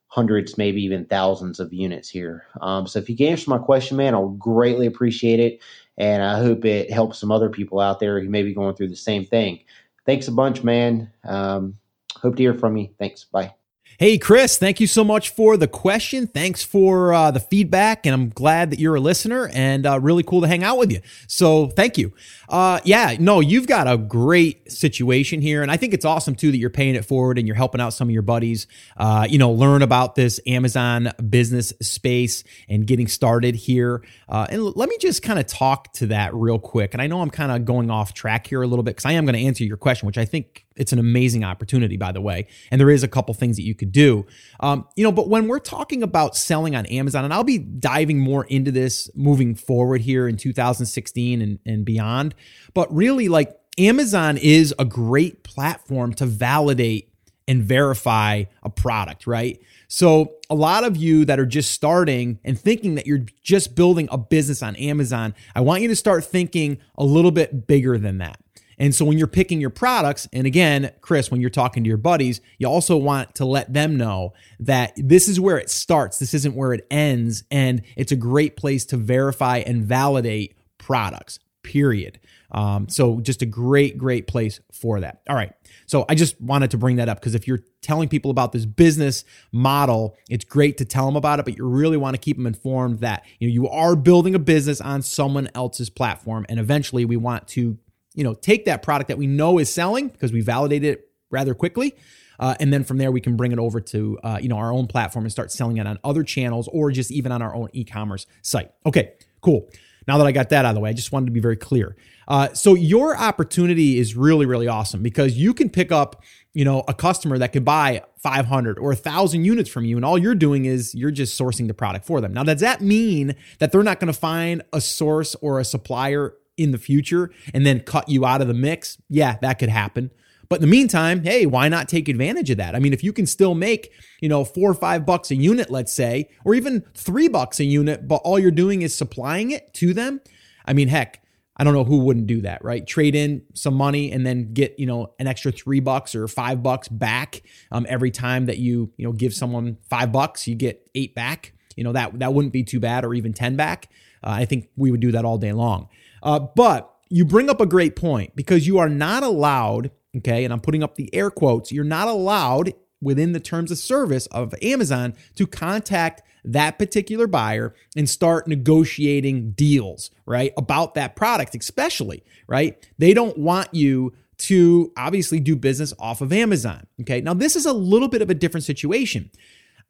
hundreds, 0.08 0.58
maybe 0.58 0.82
even 0.82 1.04
thousands 1.04 1.60
of 1.60 1.72
units 1.72 2.08
here. 2.08 2.44
Um, 2.60 2.86
so 2.86 2.98
if 2.98 3.08
you 3.08 3.16
can 3.16 3.28
answer 3.28 3.48
my 3.48 3.58
question, 3.58 3.96
man, 3.96 4.14
I'll 4.14 4.30
greatly 4.30 4.86
appreciate 4.86 5.38
it. 5.38 5.60
And 5.98 6.22
I 6.22 6.38
hope 6.38 6.64
it 6.64 6.90
helps 6.90 7.18
some 7.18 7.30
other 7.30 7.48
people 7.48 7.78
out 7.78 8.00
there 8.00 8.20
who 8.20 8.28
may 8.28 8.42
be 8.42 8.54
going 8.54 8.74
through 8.74 8.88
the 8.88 8.96
same 8.96 9.24
thing. 9.24 9.60
Thanks 10.06 10.28
a 10.28 10.32
bunch, 10.32 10.64
man. 10.64 11.12
Um, 11.24 11.78
hope 12.16 12.36
to 12.36 12.42
hear 12.42 12.54
from 12.54 12.76
you. 12.76 12.88
Thanks. 12.98 13.24
Bye. 13.24 13.59
Hey, 14.00 14.16
Chris, 14.16 14.56
thank 14.56 14.80
you 14.80 14.86
so 14.86 15.04
much 15.04 15.28
for 15.28 15.58
the 15.58 15.68
question. 15.68 16.26
Thanks 16.26 16.62
for 16.62 17.12
uh, 17.12 17.30
the 17.30 17.38
feedback. 17.38 18.06
And 18.06 18.14
I'm 18.14 18.30
glad 18.30 18.70
that 18.70 18.78
you're 18.78 18.94
a 18.94 19.00
listener 19.00 19.50
and 19.52 19.84
uh, 19.84 20.00
really 20.00 20.22
cool 20.22 20.40
to 20.40 20.48
hang 20.48 20.64
out 20.64 20.78
with 20.78 20.90
you. 20.90 21.02
So 21.26 21.66
thank 21.66 21.98
you. 21.98 22.14
Uh, 22.48 22.80
yeah, 22.82 23.14
no, 23.20 23.40
you've 23.40 23.66
got 23.66 23.86
a 23.86 23.98
great 23.98 24.72
situation 24.72 25.42
here. 25.42 25.60
And 25.60 25.70
I 25.70 25.76
think 25.76 25.92
it's 25.92 26.06
awesome 26.06 26.34
too 26.34 26.50
that 26.50 26.56
you're 26.56 26.70
paying 26.70 26.94
it 26.94 27.04
forward 27.04 27.36
and 27.36 27.46
you're 27.46 27.56
helping 27.56 27.78
out 27.78 27.92
some 27.92 28.08
of 28.08 28.12
your 28.14 28.22
buddies, 28.22 28.66
uh, 28.96 29.26
you 29.28 29.36
know, 29.36 29.50
learn 29.50 29.82
about 29.82 30.14
this 30.14 30.40
Amazon 30.46 31.12
business 31.28 31.74
space 31.82 32.42
and 32.70 32.86
getting 32.86 33.06
started 33.06 33.54
here. 33.54 34.02
Uh, 34.30 34.46
and 34.48 34.64
let 34.76 34.88
me 34.88 34.96
just 34.98 35.22
kind 35.22 35.38
of 35.38 35.46
talk 35.46 35.92
to 35.92 36.06
that 36.06 36.32
real 36.32 36.58
quick. 36.58 36.94
And 36.94 37.02
I 37.02 37.06
know 37.06 37.20
I'm 37.20 37.28
kind 37.28 37.52
of 37.52 37.66
going 37.66 37.90
off 37.90 38.14
track 38.14 38.46
here 38.46 38.62
a 38.62 38.66
little 38.66 38.82
bit 38.82 38.92
because 38.92 39.04
I 39.04 39.12
am 39.12 39.26
going 39.26 39.36
to 39.36 39.44
answer 39.44 39.62
your 39.62 39.76
question, 39.76 40.06
which 40.06 40.16
I 40.16 40.24
think 40.24 40.64
it's 40.80 40.94
an 40.94 40.98
amazing 40.98 41.44
opportunity, 41.44 41.98
by 41.98 42.10
the 42.10 42.22
way. 42.22 42.46
And 42.70 42.80
there 42.80 42.88
is 42.88 43.02
a 43.02 43.08
couple 43.08 43.34
things 43.34 43.56
that 43.56 43.64
you 43.64 43.74
could 43.74 43.89
do. 43.90 44.26
Um, 44.60 44.86
you 44.96 45.04
know, 45.04 45.12
but 45.12 45.28
when 45.28 45.48
we're 45.48 45.58
talking 45.58 46.02
about 46.02 46.36
selling 46.36 46.76
on 46.76 46.86
Amazon, 46.86 47.24
and 47.24 47.32
I'll 47.32 47.44
be 47.44 47.58
diving 47.58 48.18
more 48.18 48.44
into 48.44 48.70
this 48.70 49.10
moving 49.14 49.54
forward 49.54 50.00
here 50.00 50.28
in 50.28 50.36
2016 50.36 51.42
and, 51.42 51.58
and 51.66 51.84
beyond, 51.84 52.34
but 52.74 52.92
really, 52.94 53.28
like 53.28 53.56
Amazon 53.78 54.36
is 54.36 54.74
a 54.78 54.84
great 54.84 55.42
platform 55.42 56.12
to 56.14 56.26
validate 56.26 57.10
and 57.48 57.64
verify 57.64 58.44
a 58.62 58.70
product, 58.70 59.26
right? 59.26 59.60
So, 59.88 60.36
a 60.48 60.54
lot 60.54 60.84
of 60.84 60.96
you 60.96 61.24
that 61.24 61.40
are 61.40 61.46
just 61.46 61.72
starting 61.72 62.38
and 62.44 62.58
thinking 62.58 62.94
that 62.94 63.08
you're 63.08 63.26
just 63.42 63.74
building 63.74 64.08
a 64.12 64.18
business 64.18 64.62
on 64.62 64.76
Amazon, 64.76 65.34
I 65.54 65.60
want 65.60 65.82
you 65.82 65.88
to 65.88 65.96
start 65.96 66.24
thinking 66.24 66.78
a 66.96 67.04
little 67.04 67.32
bit 67.32 67.66
bigger 67.66 67.98
than 67.98 68.18
that. 68.18 68.38
And 68.80 68.94
so 68.94 69.04
when 69.04 69.18
you're 69.18 69.26
picking 69.26 69.60
your 69.60 69.70
products, 69.70 70.26
and 70.32 70.46
again, 70.46 70.90
Chris, 71.02 71.30
when 71.30 71.42
you're 71.42 71.50
talking 71.50 71.84
to 71.84 71.88
your 71.88 71.98
buddies, 71.98 72.40
you 72.58 72.66
also 72.66 72.96
want 72.96 73.34
to 73.36 73.44
let 73.44 73.72
them 73.72 73.96
know 73.96 74.32
that 74.58 74.94
this 74.96 75.28
is 75.28 75.38
where 75.38 75.58
it 75.58 75.68
starts. 75.68 76.18
This 76.18 76.32
isn't 76.32 76.56
where 76.56 76.72
it 76.72 76.86
ends. 76.90 77.44
And 77.50 77.82
it's 77.94 78.10
a 78.10 78.16
great 78.16 78.56
place 78.56 78.86
to 78.86 78.96
verify 78.96 79.58
and 79.58 79.84
validate 79.84 80.56
products, 80.78 81.38
period. 81.62 82.18
Um, 82.52 82.88
so 82.88 83.20
just 83.20 83.42
a 83.42 83.46
great, 83.46 83.98
great 83.98 84.26
place 84.26 84.60
for 84.72 85.00
that. 85.00 85.20
All 85.28 85.36
right. 85.36 85.52
So 85.86 86.06
I 86.08 86.14
just 86.14 86.40
wanted 86.40 86.70
to 86.70 86.78
bring 86.78 86.96
that 86.96 87.08
up 87.08 87.20
because 87.20 87.34
if 87.34 87.46
you're 87.46 87.60
telling 87.82 88.08
people 88.08 88.30
about 88.30 88.52
this 88.52 88.64
business 88.64 89.24
model, 89.52 90.16
it's 90.28 90.44
great 90.44 90.78
to 90.78 90.84
tell 90.86 91.04
them 91.04 91.16
about 91.16 91.38
it, 91.38 91.44
but 91.44 91.56
you 91.56 91.66
really 91.66 91.96
want 91.96 92.14
to 92.14 92.18
keep 92.18 92.36
them 92.36 92.46
informed 92.46 93.00
that 93.00 93.24
you 93.38 93.48
know 93.48 93.52
you 93.52 93.68
are 93.68 93.94
building 93.94 94.34
a 94.34 94.38
business 94.38 94.80
on 94.80 95.02
someone 95.02 95.48
else's 95.54 95.90
platform, 95.90 96.46
and 96.48 96.58
eventually 96.58 97.04
we 97.04 97.16
want 97.16 97.46
to 97.48 97.78
you 98.14 98.24
know, 98.24 98.34
take 98.34 98.64
that 98.64 98.82
product 98.82 99.08
that 99.08 99.18
we 99.18 99.26
know 99.26 99.58
is 99.58 99.72
selling 99.72 100.08
because 100.08 100.32
we 100.32 100.40
validated 100.40 100.94
it 100.94 101.10
rather 101.30 101.54
quickly. 101.54 101.94
Uh, 102.38 102.54
and 102.58 102.72
then 102.72 102.82
from 102.82 102.96
there, 102.96 103.12
we 103.12 103.20
can 103.20 103.36
bring 103.36 103.52
it 103.52 103.58
over 103.58 103.80
to 103.80 104.18
uh, 104.24 104.38
you 104.40 104.48
know 104.48 104.56
our 104.56 104.72
own 104.72 104.86
platform 104.86 105.24
and 105.24 105.32
start 105.32 105.52
selling 105.52 105.76
it 105.76 105.86
on 105.86 105.98
other 106.02 106.22
channels 106.22 106.68
or 106.72 106.90
just 106.90 107.10
even 107.10 107.30
on 107.30 107.42
our 107.42 107.54
own 107.54 107.68
e-commerce 107.72 108.26
site. 108.42 108.72
Okay, 108.86 109.12
cool. 109.42 109.68
Now 110.08 110.16
that 110.18 110.26
I 110.26 110.32
got 110.32 110.48
that 110.48 110.64
out 110.64 110.70
of 110.70 110.74
the 110.74 110.80
way, 110.80 110.90
I 110.90 110.92
just 110.94 111.12
wanted 111.12 111.26
to 111.26 111.32
be 111.32 111.40
very 111.40 111.56
clear. 111.56 111.94
Uh, 112.26 112.52
so 112.54 112.74
your 112.74 113.16
opportunity 113.16 113.98
is 113.98 114.16
really 114.16 114.46
really 114.46 114.68
awesome 114.68 115.02
because 115.02 115.36
you 115.36 115.52
can 115.52 115.68
pick 115.68 115.92
up 115.92 116.22
you 116.54 116.64
know 116.64 116.82
a 116.88 116.94
customer 116.94 117.36
that 117.38 117.52
could 117.52 117.64
buy 117.64 118.02
500 118.16 118.78
or 118.78 118.88
1000 118.88 119.44
units 119.44 119.68
from 119.68 119.84
you 119.84 119.96
and 119.96 120.04
all 120.04 120.18
you're 120.18 120.34
doing 120.34 120.64
is 120.64 120.94
you're 120.94 121.10
just 121.10 121.38
sourcing 121.38 121.68
the 121.68 121.74
product 121.74 122.04
for 122.04 122.20
them 122.20 122.32
now 122.32 122.42
does 122.42 122.60
that 122.60 122.80
mean 122.80 123.34
that 123.60 123.72
they're 123.72 123.82
not 123.82 124.00
going 124.00 124.12
to 124.12 124.18
find 124.18 124.62
a 124.72 124.80
source 124.80 125.36
or 125.36 125.60
a 125.60 125.64
supplier 125.64 126.34
in 126.60 126.70
the 126.70 126.78
future 126.78 127.30
and 127.54 127.64
then 127.64 127.80
cut 127.80 128.08
you 128.08 128.24
out 128.24 128.40
of 128.40 128.48
the 128.48 128.54
mix, 128.54 128.98
yeah, 129.08 129.36
that 129.40 129.58
could 129.58 129.68
happen. 129.68 130.10
But 130.48 130.56
in 130.56 130.62
the 130.62 130.66
meantime, 130.66 131.22
hey, 131.22 131.46
why 131.46 131.68
not 131.68 131.88
take 131.88 132.08
advantage 132.08 132.50
of 132.50 132.56
that? 132.56 132.74
I 132.74 132.80
mean, 132.80 132.92
if 132.92 133.04
you 133.04 133.12
can 133.12 133.24
still 133.24 133.54
make, 133.54 133.92
you 134.20 134.28
know, 134.28 134.44
four 134.44 134.68
or 134.68 134.74
five 134.74 135.06
bucks 135.06 135.30
a 135.30 135.36
unit, 135.36 135.70
let's 135.70 135.92
say, 135.92 136.28
or 136.44 136.54
even 136.54 136.84
three 136.92 137.28
bucks 137.28 137.60
a 137.60 137.64
unit, 137.64 138.08
but 138.08 138.16
all 138.24 138.36
you're 138.36 138.50
doing 138.50 138.82
is 138.82 138.94
supplying 138.94 139.52
it 139.52 139.72
to 139.74 139.94
them. 139.94 140.20
I 140.66 140.72
mean, 140.72 140.88
heck, 140.88 141.22
I 141.56 141.62
don't 141.62 141.72
know 141.72 141.84
who 141.84 141.98
wouldn't 142.00 142.26
do 142.26 142.40
that, 142.40 142.64
right? 142.64 142.84
Trade 142.84 143.14
in 143.14 143.42
some 143.54 143.74
money 143.74 144.10
and 144.10 144.26
then 144.26 144.52
get, 144.52 144.76
you 144.76 144.86
know, 144.86 145.14
an 145.20 145.28
extra 145.28 145.52
three 145.52 145.78
bucks 145.78 146.16
or 146.16 146.26
five 146.26 146.64
bucks 146.64 146.88
back 146.88 147.42
um, 147.70 147.86
every 147.88 148.10
time 148.10 148.46
that 148.46 148.58
you, 148.58 148.92
you 148.96 149.04
know, 149.04 149.12
give 149.12 149.32
someone 149.32 149.78
five 149.88 150.10
bucks, 150.10 150.48
you 150.48 150.56
get 150.56 150.90
eight 150.96 151.14
back. 151.14 151.52
You 151.76 151.84
know, 151.84 151.92
that 151.92 152.18
that 152.18 152.34
wouldn't 152.34 152.52
be 152.52 152.64
too 152.64 152.80
bad, 152.80 153.04
or 153.04 153.14
even 153.14 153.32
10 153.32 153.56
back. 153.56 153.88
Uh, 154.22 154.30
I 154.30 154.44
think 154.44 154.68
we 154.76 154.90
would 154.90 155.00
do 155.00 155.12
that 155.12 155.24
all 155.24 155.38
day 155.38 155.52
long. 155.52 155.88
Uh, 156.22 156.38
but 156.38 156.92
you 157.08 157.24
bring 157.24 157.50
up 157.50 157.60
a 157.60 157.66
great 157.66 157.96
point 157.96 158.34
because 158.36 158.66
you 158.66 158.78
are 158.78 158.88
not 158.88 159.22
allowed, 159.22 159.90
okay, 160.16 160.44
and 160.44 160.52
I'm 160.52 160.60
putting 160.60 160.82
up 160.82 160.94
the 160.94 161.12
air 161.14 161.30
quotes, 161.30 161.72
you're 161.72 161.84
not 161.84 162.08
allowed 162.08 162.72
within 163.02 163.32
the 163.32 163.40
terms 163.40 163.70
of 163.70 163.78
service 163.78 164.26
of 164.26 164.54
Amazon 164.62 165.14
to 165.34 165.46
contact 165.46 166.22
that 166.44 166.78
particular 166.78 167.26
buyer 167.26 167.74
and 167.96 168.08
start 168.08 168.46
negotiating 168.46 169.52
deals, 169.52 170.10
right? 170.26 170.52
About 170.56 170.94
that 170.94 171.16
product, 171.16 171.54
especially, 171.54 172.22
right? 172.46 172.86
They 172.98 173.14
don't 173.14 173.36
want 173.38 173.74
you 173.74 174.14
to 174.38 174.90
obviously 174.96 175.38
do 175.38 175.54
business 175.54 175.92
off 175.98 176.20
of 176.22 176.32
Amazon. 176.32 176.86
Okay. 177.02 177.20
Now, 177.20 177.34
this 177.34 177.56
is 177.56 177.66
a 177.66 177.72
little 177.74 178.08
bit 178.08 178.22
of 178.22 178.30
a 178.30 178.34
different 178.34 178.64
situation. 178.64 179.30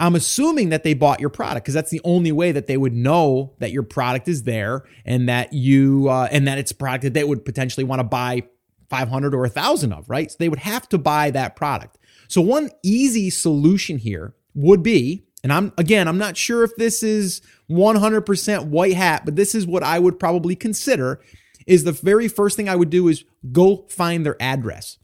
I'm 0.01 0.15
assuming 0.17 0.71
that 0.71 0.83
they 0.83 0.95
bought 0.95 1.21
your 1.21 1.29
product 1.29 1.65
because 1.65 1.75
that's 1.75 1.91
the 1.91 2.01
only 2.05 2.33
way 2.33 2.53
that 2.53 2.67
they 2.67 2.79
would 2.79 2.95
know 2.95 3.53
that 3.59 3.71
your 3.71 3.83
product 3.83 4.29
is 4.29 4.45
there 4.45 4.85
and 5.05 5.29
that 5.29 5.53
you 5.53 6.09
uh, 6.09 6.27
and 6.33 6.49
that 6.49 6.57
it's 6.57 6.71
a 6.71 6.75
product 6.75 7.05
that 7.05 7.15
they 7.15 7.23
would 7.23 7.45
potentially 7.45 7.85
want 7.85 8.01
to 8.01 8.05
buy 8.05 8.43
500 8.89 9.35
or 9.35 9.43
1000 9.43 9.93
of, 9.93 10.09
right? 10.09 10.31
So 10.31 10.37
they 10.39 10.49
would 10.49 10.61
have 10.61 10.89
to 10.89 10.99
buy 10.99 11.31
that 11.33 11.55
product. 11.55 11.99
So 12.29 12.41
one 12.41 12.71
easy 12.83 13.29
solution 13.29 13.99
here 13.99 14.35
would 14.55 14.83
be 14.83 15.27
and 15.43 15.53
I'm 15.53 15.73
again, 15.79 16.09
I'm 16.09 16.19
not 16.19 16.37
sure 16.37 16.65
if 16.65 16.75
this 16.77 17.03
is 17.03 17.43
100% 17.71 18.67
white 18.67 18.95
hat, 18.95 19.25
but 19.25 19.37
this 19.37 19.55
is 19.55 19.67
what 19.67 19.83
I 19.83 19.99
would 19.99 20.19
probably 20.19 20.57
consider 20.57 21.21
is 21.67 21.85
the 21.85 21.93
very 21.93 22.29
first 22.29 22.57
thing 22.57 22.69
I 22.69 22.77
would 22.77 22.91
do 22.91 23.09
is 23.09 23.25
go 23.53 23.87
find 23.89 24.25
their 24.25 24.41
address. 24.41 24.99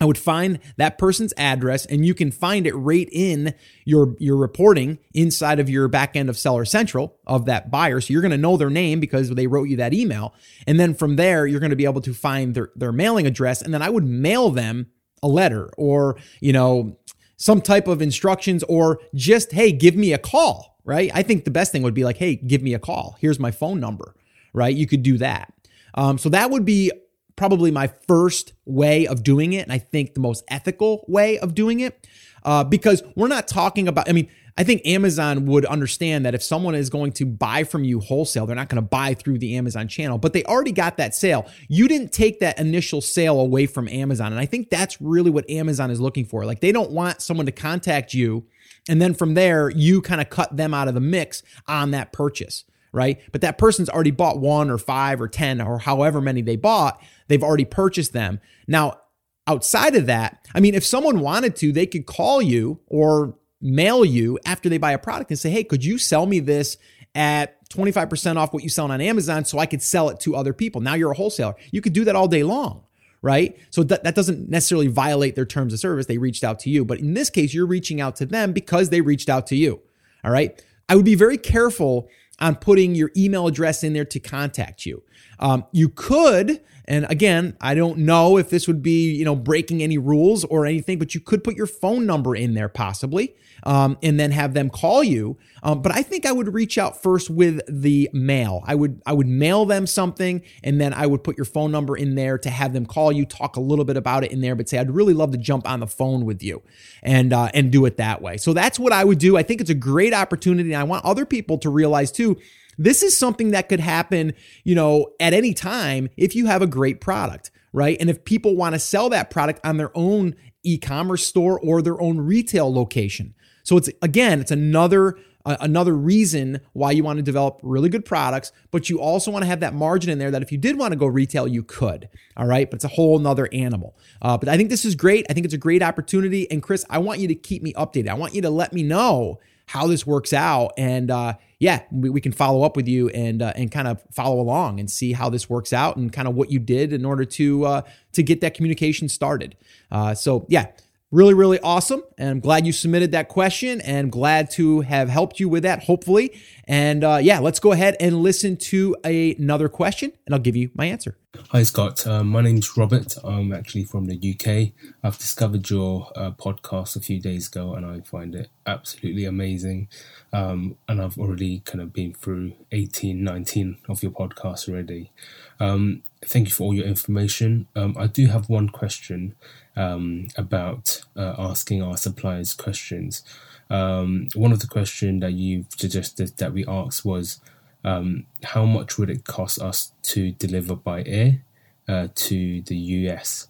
I 0.00 0.04
would 0.04 0.18
find 0.18 0.60
that 0.76 0.98
person's 0.98 1.34
address 1.36 1.84
and 1.86 2.06
you 2.06 2.14
can 2.14 2.30
find 2.30 2.66
it 2.66 2.74
right 2.74 3.08
in 3.10 3.54
your, 3.84 4.14
your 4.18 4.36
reporting 4.36 4.98
inside 5.12 5.58
of 5.58 5.68
your 5.68 5.88
backend 5.88 6.28
of 6.28 6.38
Seller 6.38 6.64
Central 6.64 7.16
of 7.26 7.46
that 7.46 7.70
buyer. 7.70 8.00
So 8.00 8.12
you're 8.12 8.22
going 8.22 8.30
to 8.30 8.38
know 8.38 8.56
their 8.56 8.70
name 8.70 9.00
because 9.00 9.30
they 9.30 9.46
wrote 9.46 9.68
you 9.68 9.76
that 9.76 9.94
email. 9.94 10.34
And 10.66 10.78
then 10.78 10.94
from 10.94 11.16
there, 11.16 11.46
you're 11.46 11.60
going 11.60 11.70
to 11.70 11.76
be 11.76 11.84
able 11.84 12.00
to 12.02 12.14
find 12.14 12.54
their, 12.54 12.70
their 12.76 12.92
mailing 12.92 13.26
address. 13.26 13.60
And 13.60 13.74
then 13.74 13.82
I 13.82 13.90
would 13.90 14.04
mail 14.04 14.50
them 14.50 14.86
a 15.22 15.28
letter 15.28 15.70
or, 15.76 16.16
you 16.40 16.52
know, 16.52 16.96
some 17.36 17.60
type 17.60 17.88
of 17.88 18.02
instructions 18.02 18.62
or 18.64 19.00
just, 19.14 19.52
hey, 19.52 19.72
give 19.72 19.96
me 19.96 20.12
a 20.12 20.18
call, 20.18 20.78
right? 20.84 21.10
I 21.14 21.22
think 21.22 21.44
the 21.44 21.50
best 21.50 21.72
thing 21.72 21.82
would 21.82 21.94
be 21.94 22.04
like, 22.04 22.18
hey, 22.18 22.36
give 22.36 22.62
me 22.62 22.74
a 22.74 22.78
call. 22.78 23.16
Here's 23.20 23.38
my 23.38 23.50
phone 23.50 23.80
number, 23.80 24.14
right? 24.52 24.74
You 24.74 24.86
could 24.86 25.02
do 25.02 25.18
that. 25.18 25.52
Um, 25.94 26.18
so 26.18 26.28
that 26.28 26.50
would 26.50 26.64
be 26.64 26.92
probably 27.38 27.70
my 27.70 27.86
first 28.06 28.52
way 28.66 29.06
of 29.06 29.22
doing 29.22 29.54
it. 29.54 29.62
And 29.62 29.72
I 29.72 29.78
think 29.78 30.14
the 30.14 30.20
most 30.20 30.44
ethical 30.48 31.04
way 31.08 31.38
of 31.38 31.54
doing 31.54 31.80
it. 31.80 32.06
Uh, 32.44 32.64
because 32.64 33.02
we're 33.16 33.28
not 33.28 33.48
talking 33.48 33.88
about, 33.88 34.08
I 34.08 34.12
mean, 34.12 34.28
I 34.56 34.64
think 34.64 34.82
Amazon 34.84 35.46
would 35.46 35.64
understand 35.66 36.26
that 36.26 36.34
if 36.34 36.42
someone 36.42 36.74
is 36.74 36.90
going 36.90 37.12
to 37.12 37.26
buy 37.26 37.64
from 37.64 37.84
you 37.84 38.00
wholesale, 38.00 38.46
they're 38.46 38.56
not 38.56 38.68
going 38.68 38.82
to 38.82 38.88
buy 38.88 39.14
through 39.14 39.38
the 39.38 39.56
Amazon 39.56 39.88
channel, 39.88 40.18
but 40.18 40.32
they 40.32 40.44
already 40.44 40.72
got 40.72 40.96
that 40.96 41.14
sale. 41.14 41.48
You 41.68 41.88
didn't 41.88 42.12
take 42.12 42.40
that 42.40 42.58
initial 42.58 43.00
sale 43.00 43.40
away 43.40 43.66
from 43.66 43.88
Amazon. 43.88 44.32
And 44.32 44.40
I 44.40 44.46
think 44.46 44.70
that's 44.70 45.00
really 45.00 45.30
what 45.30 45.48
Amazon 45.48 45.90
is 45.90 46.00
looking 46.00 46.24
for. 46.24 46.44
Like 46.44 46.60
they 46.60 46.72
don't 46.72 46.90
want 46.90 47.22
someone 47.22 47.46
to 47.46 47.52
contact 47.52 48.14
you 48.14 48.46
and 48.88 49.02
then 49.02 49.14
from 49.14 49.34
there, 49.34 49.70
you 49.70 50.00
kind 50.00 50.20
of 50.20 50.30
cut 50.30 50.56
them 50.56 50.72
out 50.72 50.88
of 50.88 50.94
the 50.94 51.00
mix 51.00 51.42
on 51.66 51.90
that 51.92 52.12
purchase 52.12 52.64
right? 52.92 53.20
But 53.32 53.40
that 53.42 53.58
person's 53.58 53.88
already 53.88 54.10
bought 54.10 54.38
one 54.38 54.70
or 54.70 54.78
five 54.78 55.20
or 55.20 55.28
10 55.28 55.60
or 55.60 55.78
however 55.78 56.20
many 56.20 56.42
they 56.42 56.56
bought. 56.56 57.02
They've 57.28 57.42
already 57.42 57.64
purchased 57.64 58.12
them. 58.12 58.40
Now, 58.66 59.00
outside 59.46 59.94
of 59.96 60.06
that, 60.06 60.46
I 60.54 60.60
mean, 60.60 60.74
if 60.74 60.84
someone 60.84 61.20
wanted 61.20 61.56
to, 61.56 61.72
they 61.72 61.86
could 61.86 62.06
call 62.06 62.42
you 62.42 62.80
or 62.86 63.36
mail 63.60 64.04
you 64.04 64.38
after 64.44 64.68
they 64.68 64.78
buy 64.78 64.92
a 64.92 64.98
product 64.98 65.30
and 65.30 65.38
say, 65.38 65.50
hey, 65.50 65.64
could 65.64 65.84
you 65.84 65.98
sell 65.98 66.26
me 66.26 66.40
this 66.40 66.76
at 67.14 67.68
25% 67.70 68.36
off 68.36 68.52
what 68.52 68.62
you 68.62 68.68
sell 68.68 68.90
on 68.90 69.00
Amazon 69.00 69.44
so 69.44 69.58
I 69.58 69.66
could 69.66 69.82
sell 69.82 70.08
it 70.10 70.20
to 70.20 70.36
other 70.36 70.52
people? 70.52 70.80
Now 70.80 70.94
you're 70.94 71.12
a 71.12 71.16
wholesaler. 71.16 71.54
You 71.70 71.80
could 71.80 71.92
do 71.92 72.04
that 72.04 72.16
all 72.16 72.28
day 72.28 72.42
long 72.42 72.84
right? 73.22 73.58
So 73.70 73.82
that, 73.84 74.04
that 74.04 74.14
doesn't 74.14 74.48
necessarily 74.48 74.86
violate 74.86 75.34
their 75.34 75.44
terms 75.44 75.72
of 75.72 75.80
service. 75.80 76.06
They 76.06 76.18
reached 76.18 76.44
out 76.44 76.60
to 76.60 76.70
you. 76.70 76.84
But 76.84 77.00
in 77.00 77.14
this 77.14 77.30
case, 77.30 77.52
you're 77.52 77.66
reaching 77.66 78.00
out 78.00 78.16
to 78.16 78.26
them 78.26 78.52
because 78.52 78.90
they 78.90 79.00
reached 79.00 79.28
out 79.28 79.46
to 79.48 79.56
you. 79.56 79.80
All 80.24 80.30
right. 80.30 80.62
I 80.88 80.96
would 80.96 81.04
be 81.04 81.14
very 81.14 81.36
careful 81.36 82.08
on 82.40 82.56
putting 82.56 82.94
your 82.94 83.10
email 83.16 83.46
address 83.46 83.82
in 83.82 83.92
there 83.92 84.04
to 84.04 84.20
contact 84.20 84.86
you. 84.86 85.02
Um, 85.40 85.64
you 85.72 85.88
could, 85.88 86.60
And 86.88 87.06
again, 87.10 87.54
I 87.60 87.74
don't 87.74 87.98
know 87.98 88.38
if 88.38 88.48
this 88.48 88.66
would 88.66 88.82
be, 88.82 89.12
you 89.14 89.24
know, 89.24 89.36
breaking 89.36 89.82
any 89.82 89.98
rules 89.98 90.44
or 90.44 90.64
anything, 90.64 90.98
but 90.98 91.14
you 91.14 91.20
could 91.20 91.44
put 91.44 91.54
your 91.54 91.66
phone 91.66 92.06
number 92.06 92.34
in 92.34 92.54
there 92.54 92.70
possibly 92.70 93.34
um, 93.64 93.98
and 94.02 94.18
then 94.18 94.30
have 94.30 94.54
them 94.54 94.70
call 94.70 95.04
you. 95.04 95.36
Um, 95.62 95.82
but 95.82 95.92
I 95.92 96.00
think 96.00 96.24
I 96.24 96.32
would 96.32 96.54
reach 96.54 96.78
out 96.78 97.02
first 97.02 97.28
with 97.28 97.60
the 97.68 98.08
mail. 98.14 98.62
I 98.66 98.74
would 98.74 99.02
I 99.04 99.12
would 99.12 99.26
mail 99.26 99.66
them 99.66 99.86
something, 99.86 100.42
and 100.64 100.80
then 100.80 100.94
I 100.94 101.06
would 101.06 101.22
put 101.22 101.36
your 101.36 101.44
phone 101.44 101.70
number 101.70 101.94
in 101.94 102.14
there 102.14 102.38
to 102.38 102.48
have 102.48 102.72
them 102.72 102.86
call 102.86 103.12
you, 103.12 103.26
talk 103.26 103.56
a 103.56 103.60
little 103.60 103.84
bit 103.84 103.98
about 103.98 104.24
it 104.24 104.32
in 104.32 104.40
there, 104.40 104.56
but 104.56 104.68
say 104.68 104.78
I'd 104.78 104.90
really 104.90 105.14
love 105.14 105.32
to 105.32 105.38
jump 105.38 105.68
on 105.68 105.80
the 105.80 105.86
phone 105.86 106.24
with 106.24 106.42
you, 106.42 106.62
and 107.02 107.34
uh, 107.34 107.50
and 107.52 107.70
do 107.70 107.84
it 107.84 107.98
that 107.98 108.22
way. 108.22 108.38
So 108.38 108.54
that's 108.54 108.78
what 108.78 108.92
I 108.94 109.04
would 109.04 109.18
do. 109.18 109.36
I 109.36 109.42
think 109.42 109.60
it's 109.60 109.68
a 109.68 109.74
great 109.74 110.14
opportunity, 110.14 110.72
and 110.72 110.80
I 110.80 110.84
want 110.84 111.04
other 111.04 111.26
people 111.26 111.58
to 111.58 111.68
realize 111.68 112.10
too. 112.10 112.38
This 112.78 113.02
is 113.02 113.16
something 113.16 113.50
that 113.50 113.68
could 113.68 113.80
happen, 113.80 114.34
you 114.64 114.74
know, 114.74 115.08
at 115.20 115.34
any 115.34 115.52
time 115.52 116.08
if 116.16 116.34
you 116.34 116.46
have 116.46 116.62
a 116.62 116.66
great 116.66 117.00
product, 117.00 117.50
right? 117.72 117.96
And 118.00 118.08
if 118.08 118.24
people 118.24 118.56
want 118.56 118.74
to 118.74 118.78
sell 118.78 119.08
that 119.10 119.30
product 119.30 119.60
on 119.64 119.76
their 119.76 119.90
own 119.96 120.36
e-commerce 120.62 121.26
store 121.26 121.60
or 121.60 121.82
their 121.82 122.00
own 122.00 122.18
retail 122.18 122.72
location. 122.72 123.34
So 123.64 123.76
it's 123.76 123.90
again, 124.00 124.40
it's 124.40 124.50
another 124.50 125.18
uh, 125.44 125.56
another 125.60 125.94
reason 125.94 126.60
why 126.72 126.90
you 126.90 127.02
want 127.02 127.16
to 127.16 127.22
develop 127.22 127.60
really 127.62 127.88
good 127.88 128.04
products, 128.04 128.52
but 128.70 128.90
you 128.90 129.00
also 129.00 129.30
want 129.30 129.42
to 129.42 129.46
have 129.46 129.60
that 129.60 129.74
margin 129.74 130.10
in 130.10 130.18
there 130.18 130.30
that 130.30 130.42
if 130.42 130.52
you 130.52 130.58
did 130.58 130.78
want 130.78 130.92
to 130.92 130.96
go 130.98 131.06
retail, 131.06 131.48
you 131.48 131.62
could. 131.62 132.08
All 132.36 132.46
right, 132.46 132.70
but 132.70 132.76
it's 132.76 132.84
a 132.84 132.88
whole 132.88 133.18
nother 133.18 133.48
animal. 133.52 133.96
Uh, 134.20 134.36
but 134.36 134.48
I 134.48 134.56
think 134.56 134.68
this 134.68 134.84
is 134.84 134.94
great. 134.94 135.26
I 135.30 135.32
think 135.32 135.44
it's 135.44 135.54
a 135.54 135.58
great 135.58 135.82
opportunity. 135.82 136.50
And 136.50 136.62
Chris, 136.62 136.84
I 136.90 136.98
want 136.98 137.20
you 137.20 137.28
to 137.28 137.34
keep 137.34 137.62
me 137.62 137.72
updated. 137.74 138.08
I 138.08 138.14
want 138.14 138.34
you 138.34 138.42
to 138.42 138.50
let 138.50 138.72
me 138.72 138.82
know 138.82 139.38
how 139.68 139.86
this 139.86 140.06
works 140.06 140.32
out, 140.32 140.72
and 140.76 141.10
uh, 141.10 141.34
yeah, 141.58 141.82
we, 141.92 142.08
we, 142.08 142.20
can 142.20 142.32
follow 142.32 142.62
up 142.62 142.74
with 142.74 142.88
you 142.88 143.10
and 143.10 143.42
uh, 143.42 143.52
and 143.54 143.70
kind 143.70 143.86
of 143.86 144.02
follow 144.10 144.40
along 144.40 144.80
and 144.80 144.90
see 144.90 145.12
how 145.12 145.28
this 145.28 145.48
works 145.48 145.72
out 145.72 145.96
and 145.96 146.12
kind 146.12 146.26
of 146.26 146.34
what 146.34 146.50
you 146.50 146.58
did 146.58 146.92
in 146.92 147.04
order 147.04 147.24
to 147.24 147.64
uh, 147.64 147.82
to 148.12 148.22
get 148.22 148.40
that 148.40 148.54
communication 148.54 149.08
started. 149.08 149.56
Uh, 149.90 150.14
so 150.14 150.46
yeah 150.48 150.68
Really, 151.10 151.32
really 151.32 151.58
awesome. 151.60 152.02
And 152.18 152.28
I'm 152.28 152.40
glad 152.40 152.66
you 152.66 152.72
submitted 152.72 153.12
that 153.12 153.28
question 153.28 153.80
and 153.80 154.12
glad 154.12 154.50
to 154.52 154.82
have 154.82 155.08
helped 155.08 155.40
you 155.40 155.48
with 155.48 155.62
that, 155.62 155.84
hopefully. 155.84 156.38
And 156.64 157.02
uh, 157.02 157.18
yeah, 157.22 157.38
let's 157.38 157.60
go 157.60 157.72
ahead 157.72 157.96
and 157.98 158.22
listen 158.22 158.58
to 158.58 158.94
a, 159.04 159.34
another 159.36 159.70
question 159.70 160.12
and 160.26 160.34
I'll 160.34 160.40
give 160.40 160.54
you 160.54 160.70
my 160.74 160.84
answer. 160.84 161.16
Hi, 161.48 161.62
Scott. 161.62 162.06
Uh, 162.06 162.22
my 162.24 162.42
name's 162.42 162.76
Robert. 162.76 163.14
I'm 163.24 163.54
actually 163.54 163.84
from 163.84 164.04
the 164.04 164.16
UK. 164.16 164.74
I've 165.02 165.16
discovered 165.16 165.70
your 165.70 166.10
uh, 166.14 166.32
podcast 166.32 166.94
a 166.94 167.00
few 167.00 167.20
days 167.20 167.48
ago 167.48 167.72
and 167.72 167.86
I 167.86 168.00
find 168.00 168.34
it 168.34 168.50
absolutely 168.66 169.24
amazing. 169.24 169.88
Um, 170.34 170.76
and 170.88 171.00
I've 171.00 171.16
already 171.16 171.60
kind 171.60 171.80
of 171.80 171.94
been 171.94 172.12
through 172.12 172.52
18, 172.70 173.24
19 173.24 173.78
of 173.88 174.02
your 174.02 174.12
podcasts 174.12 174.68
already. 174.68 175.10
Um, 175.58 176.02
thank 176.24 176.48
you 176.48 176.54
for 176.54 176.64
all 176.64 176.74
your 176.74 176.86
information. 176.86 177.66
Um, 177.76 177.96
I 177.98 178.06
do 178.06 178.26
have 178.26 178.48
one 178.48 178.68
question 178.68 179.34
um, 179.76 180.28
about 180.36 181.02
uh, 181.16 181.34
asking 181.38 181.82
our 181.82 181.96
suppliers 181.96 182.54
questions. 182.54 183.22
Um, 183.70 184.28
one 184.34 184.52
of 184.52 184.60
the 184.60 184.66
questions 184.66 185.20
that 185.20 185.32
you 185.32 185.66
suggested 185.76 186.36
that 186.38 186.52
we 186.52 186.66
asked 186.66 187.04
was 187.04 187.40
um, 187.84 188.26
how 188.42 188.64
much 188.64 188.98
would 188.98 189.10
it 189.10 189.24
cost 189.24 189.60
us 189.60 189.92
to 190.02 190.32
deliver 190.32 190.74
by 190.74 191.02
air 191.04 191.42
uh, 191.86 192.08
to 192.14 192.62
the 192.62 192.76
US? 192.76 193.48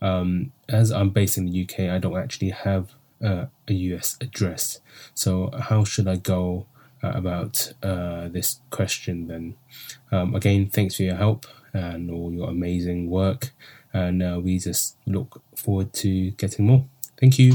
Um, 0.00 0.52
as 0.68 0.90
I'm 0.90 1.10
based 1.10 1.38
in 1.38 1.46
the 1.46 1.62
UK, 1.62 1.90
I 1.90 1.98
don't 1.98 2.16
actually 2.16 2.50
have 2.50 2.92
uh, 3.24 3.46
a 3.68 3.72
US 3.72 4.16
address. 4.20 4.80
So, 5.14 5.50
how 5.58 5.84
should 5.84 6.08
I 6.08 6.16
go 6.16 6.66
uh, 7.02 7.12
about 7.14 7.72
uh, 7.82 8.28
this 8.28 8.60
question 8.70 9.28
then? 9.28 9.54
Um, 10.10 10.34
again, 10.34 10.68
thanks 10.68 10.96
for 10.96 11.04
your 11.04 11.14
help 11.14 11.46
and 11.72 12.10
all 12.10 12.32
your 12.32 12.48
amazing 12.48 13.08
work 13.08 13.52
and 13.92 14.22
uh, 14.22 14.40
we 14.42 14.58
just 14.58 14.96
look 15.06 15.42
forward 15.56 15.92
to 15.92 16.30
getting 16.32 16.66
more. 16.66 16.86
Thank 17.20 17.38
you. 17.38 17.54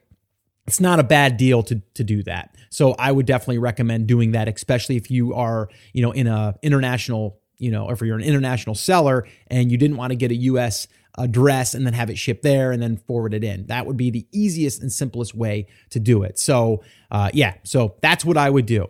it's 0.66 0.80
not 0.80 1.00
a 1.00 1.04
bad 1.04 1.38
deal 1.38 1.62
to 1.64 1.82
to 1.94 2.04
do 2.04 2.24
that. 2.24 2.56
So 2.70 2.94
I 2.94 3.12
would 3.12 3.26
definitely 3.26 3.60
recommend 3.60 4.08
doing 4.08 4.32
that, 4.32 4.48
especially 4.48 4.96
if 4.98 5.12
you 5.12 5.34
are, 5.34 5.70
you 5.94 6.02
know, 6.02 6.12
in 6.12 6.28
a 6.28 6.56
international, 6.62 7.40
you 7.58 7.72
know, 7.72 7.90
if 7.90 8.02
you're 8.02 8.18
an 8.18 8.24
international 8.24 8.76
seller 8.76 9.28
and 9.48 9.72
you 9.72 9.78
didn't 9.78 9.98
want 9.98 10.12
to 10.12 10.16
get 10.16 10.32
a 10.32 10.36
U.S 10.36 10.88
address 11.18 11.74
and 11.74 11.86
then 11.86 11.94
have 11.94 12.10
it 12.10 12.18
shipped 12.18 12.44
there 12.44 12.72
and 12.72 12.82
then 12.82 12.98
forward 12.98 13.34
it 13.34 13.44
in. 13.44 13.66
That 13.68 13.86
would 13.86 13.98
be 13.98 14.12
the 14.12 14.28
easiest 14.32 14.82
and 14.82 14.92
simplest 14.92 15.34
way 15.34 15.68
to 15.90 16.00
do 16.00 16.24
it. 16.24 16.38
So, 16.40 16.84
uh, 17.12 17.30
yeah, 17.34 17.56
so 17.64 17.96
that's 18.02 18.24
what 18.24 18.38
I 18.38 18.50
would 18.50 18.66
do. 18.66 18.88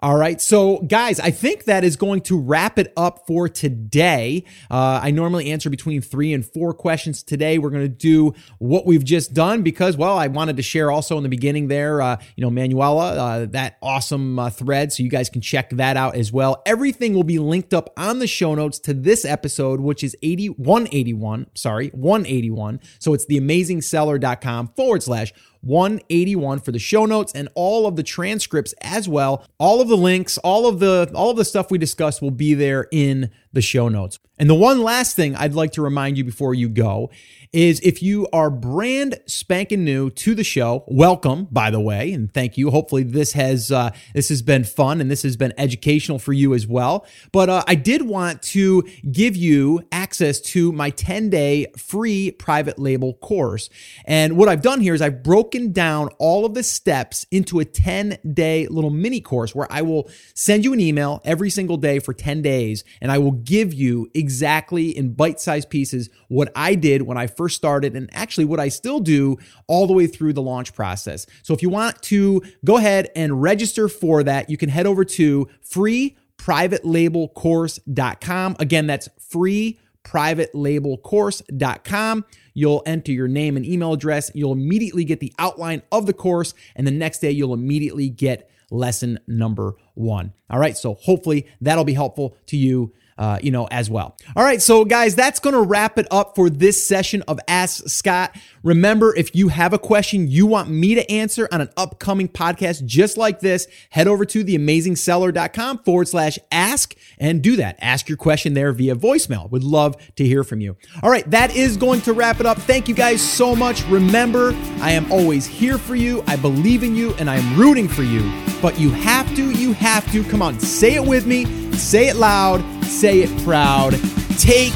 All 0.00 0.16
right. 0.16 0.40
So, 0.40 0.78
guys, 0.82 1.18
I 1.18 1.32
think 1.32 1.64
that 1.64 1.82
is 1.82 1.96
going 1.96 2.20
to 2.22 2.38
wrap 2.38 2.78
it 2.78 2.92
up 2.96 3.26
for 3.26 3.48
today. 3.48 4.44
Uh, 4.70 5.00
I 5.02 5.10
normally 5.10 5.50
answer 5.50 5.70
between 5.70 6.02
three 6.02 6.32
and 6.32 6.46
four 6.46 6.72
questions 6.72 7.24
today. 7.24 7.58
We're 7.58 7.70
going 7.70 7.82
to 7.82 7.88
do 7.88 8.32
what 8.58 8.86
we've 8.86 9.02
just 9.02 9.34
done 9.34 9.62
because, 9.64 9.96
well, 9.96 10.16
I 10.16 10.28
wanted 10.28 10.56
to 10.58 10.62
share 10.62 10.92
also 10.92 11.16
in 11.16 11.24
the 11.24 11.28
beginning 11.28 11.66
there, 11.66 12.00
uh, 12.00 12.16
you 12.36 12.42
know, 12.44 12.50
Manuela, 12.50 13.16
uh, 13.16 13.46
that 13.46 13.76
awesome 13.82 14.38
uh, 14.38 14.50
thread. 14.50 14.92
So, 14.92 15.02
you 15.02 15.10
guys 15.10 15.28
can 15.28 15.40
check 15.40 15.70
that 15.70 15.96
out 15.96 16.14
as 16.14 16.30
well. 16.30 16.62
Everything 16.64 17.14
will 17.14 17.24
be 17.24 17.40
linked 17.40 17.74
up 17.74 17.92
on 17.96 18.20
the 18.20 18.28
show 18.28 18.54
notes 18.54 18.78
to 18.80 18.94
this 18.94 19.24
episode, 19.24 19.80
which 19.80 20.04
is 20.04 20.16
80, 20.22 20.50
181. 20.50 21.48
Sorry, 21.56 21.88
181. 21.88 22.78
So, 23.00 23.14
it's 23.14 23.26
the 23.26 23.40
theamazingseller.com 23.40 24.68
forward 24.76 25.02
slash 25.02 25.32
181 25.62 26.60
for 26.60 26.72
the 26.72 26.78
show 26.78 27.06
notes 27.06 27.32
and 27.34 27.48
all 27.54 27.86
of 27.86 27.96
the 27.96 28.02
transcripts 28.02 28.74
as 28.80 29.08
well. 29.08 29.44
All 29.58 29.80
of 29.80 29.88
the 29.88 29.96
links, 29.96 30.38
all 30.38 30.66
of 30.66 30.78
the 30.78 31.10
all 31.14 31.30
of 31.30 31.36
the 31.36 31.44
stuff 31.44 31.70
we 31.70 31.78
discussed 31.78 32.22
will 32.22 32.30
be 32.30 32.54
there 32.54 32.88
in 32.90 33.30
the 33.52 33.62
show 33.62 33.88
notes. 33.88 34.18
And 34.38 34.48
the 34.48 34.54
one 34.54 34.82
last 34.82 35.16
thing 35.16 35.34
I'd 35.34 35.54
like 35.54 35.72
to 35.72 35.82
remind 35.82 36.16
you 36.16 36.24
before 36.24 36.54
you 36.54 36.68
go 36.68 37.10
is 37.52 37.80
if 37.80 38.02
you 38.02 38.28
are 38.32 38.50
brand 38.50 39.18
spanking 39.26 39.82
new 39.82 40.10
to 40.10 40.34
the 40.34 40.44
show, 40.44 40.84
welcome, 40.86 41.48
by 41.50 41.70
the 41.70 41.80
way, 41.80 42.12
and 42.12 42.32
thank 42.32 42.58
you. 42.58 42.70
Hopefully 42.70 43.02
this 43.02 43.32
has 43.32 43.72
uh, 43.72 43.90
this 44.14 44.28
has 44.28 44.42
been 44.42 44.64
fun 44.64 45.00
and 45.00 45.10
this 45.10 45.22
has 45.22 45.36
been 45.36 45.52
educational 45.56 46.18
for 46.18 46.32
you 46.32 46.54
as 46.54 46.66
well. 46.66 47.06
But 47.32 47.48
uh, 47.48 47.64
I 47.66 47.74
did 47.74 48.02
want 48.02 48.42
to 48.42 48.82
give 49.10 49.34
you 49.34 49.82
access 50.08 50.40
to 50.40 50.72
my 50.72 50.88
10 50.88 51.28
day 51.28 51.66
free 51.76 52.30
private 52.30 52.78
label 52.78 53.12
course. 53.12 53.68
And 54.06 54.38
what 54.38 54.48
I've 54.48 54.62
done 54.62 54.80
here 54.80 54.94
is 54.94 55.02
I've 55.02 55.22
broken 55.22 55.70
down 55.70 56.08
all 56.18 56.46
of 56.46 56.54
the 56.54 56.62
steps 56.62 57.26
into 57.30 57.60
a 57.60 57.66
10 57.66 58.16
day 58.32 58.66
little 58.68 58.88
mini 58.88 59.20
course 59.20 59.54
where 59.54 59.70
I 59.70 59.82
will 59.82 60.08
send 60.32 60.64
you 60.64 60.72
an 60.72 60.80
email 60.80 61.20
every 61.26 61.50
single 61.50 61.76
day 61.76 61.98
for 61.98 62.14
10 62.14 62.40
days 62.40 62.84
and 63.02 63.12
I 63.12 63.18
will 63.18 63.32
give 63.32 63.74
you 63.74 64.10
exactly 64.14 64.96
in 64.96 65.12
bite 65.12 65.40
sized 65.40 65.68
pieces 65.68 66.08
what 66.28 66.50
I 66.56 66.74
did 66.74 67.02
when 67.02 67.18
I 67.18 67.26
first 67.26 67.56
started 67.56 67.94
and 67.94 68.08
actually 68.14 68.46
what 68.46 68.60
I 68.60 68.68
still 68.68 69.00
do 69.00 69.36
all 69.66 69.86
the 69.86 69.92
way 69.92 70.06
through 70.06 70.32
the 70.32 70.40
launch 70.40 70.72
process. 70.72 71.26
So 71.42 71.52
if 71.52 71.60
you 71.60 71.68
want 71.68 72.00
to 72.04 72.40
go 72.64 72.78
ahead 72.78 73.10
and 73.14 73.42
register 73.42 73.88
for 73.88 74.22
that, 74.22 74.48
you 74.48 74.56
can 74.56 74.70
head 74.70 74.86
over 74.86 75.04
to 75.04 75.48
freeprivatelabelcourse.com. 75.70 78.56
Again, 78.58 78.86
that's 78.86 79.10
free 79.18 79.78
privatelabelcourse.com. 80.04 82.24
You'll 82.54 82.82
enter 82.86 83.12
your 83.12 83.28
name 83.28 83.56
and 83.56 83.64
email 83.64 83.92
address. 83.92 84.32
You'll 84.34 84.52
immediately 84.52 85.04
get 85.04 85.20
the 85.20 85.32
outline 85.38 85.82
of 85.92 86.06
the 86.06 86.12
course. 86.12 86.54
And 86.74 86.86
the 86.86 86.92
next 86.92 87.20
day, 87.20 87.30
you'll 87.30 87.54
immediately 87.54 88.08
get 88.08 88.50
lesson 88.70 89.18
number 89.26 89.74
one. 89.94 90.32
All 90.50 90.58
right. 90.58 90.76
So 90.76 90.94
hopefully 90.94 91.46
that'll 91.60 91.84
be 91.84 91.94
helpful 91.94 92.36
to 92.46 92.56
you 92.56 92.92
uh, 93.18 93.38
you 93.42 93.50
know, 93.50 93.66
as 93.66 93.90
well. 93.90 94.16
All 94.36 94.44
right, 94.44 94.62
so 94.62 94.84
guys, 94.84 95.14
that's 95.14 95.40
going 95.40 95.54
to 95.54 95.60
wrap 95.60 95.98
it 95.98 96.06
up 96.10 96.36
for 96.36 96.48
this 96.48 96.86
session 96.86 97.22
of 97.28 97.38
Ask 97.48 97.88
Scott. 97.88 98.34
Remember, 98.62 99.14
if 99.14 99.34
you 99.34 99.48
have 99.48 99.72
a 99.72 99.78
question 99.78 100.28
you 100.28 100.46
want 100.46 100.68
me 100.68 100.94
to 100.94 101.10
answer 101.10 101.48
on 101.52 101.60
an 101.60 101.68
upcoming 101.76 102.28
podcast 102.28 102.84
just 102.84 103.16
like 103.16 103.40
this, 103.40 103.66
head 103.90 104.06
over 104.06 104.24
to 104.24 104.44
theamazingseller.com 104.44 105.78
forward 105.78 106.08
slash 106.08 106.38
ask 106.52 106.94
and 107.18 107.42
do 107.42 107.56
that. 107.56 107.76
Ask 107.80 108.08
your 108.08 108.18
question 108.18 108.54
there 108.54 108.72
via 108.72 108.94
voicemail. 108.94 109.50
Would 109.50 109.64
love 109.64 109.96
to 110.16 110.24
hear 110.24 110.44
from 110.44 110.60
you. 110.60 110.76
All 111.02 111.10
right, 111.10 111.28
that 111.30 111.54
is 111.56 111.76
going 111.76 112.00
to 112.02 112.12
wrap 112.12 112.40
it 112.40 112.46
up. 112.46 112.58
Thank 112.58 112.88
you 112.88 112.94
guys 112.94 113.20
so 113.20 113.56
much. 113.56 113.84
Remember, 113.86 114.52
I 114.80 114.92
am 114.92 115.10
always 115.10 115.46
here 115.46 115.78
for 115.78 115.96
you. 115.96 116.22
I 116.26 116.36
believe 116.36 116.82
in 116.82 116.94
you 116.94 117.14
and 117.14 117.28
I 117.28 117.36
am 117.36 117.58
rooting 117.58 117.88
for 117.88 118.02
you. 118.02 118.30
But 118.60 118.78
you 118.78 118.90
have 118.90 119.34
to, 119.36 119.50
you 119.50 119.72
have 119.72 120.10
to, 120.12 120.24
come 120.24 120.42
on, 120.42 120.58
say 120.60 120.94
it 120.94 121.04
with 121.04 121.26
me, 121.26 121.67
say 121.78 122.08
it 122.08 122.16
loud, 122.16 122.62
say 122.84 123.20
it 123.20 123.44
proud. 123.44 123.92
Take 124.38 124.72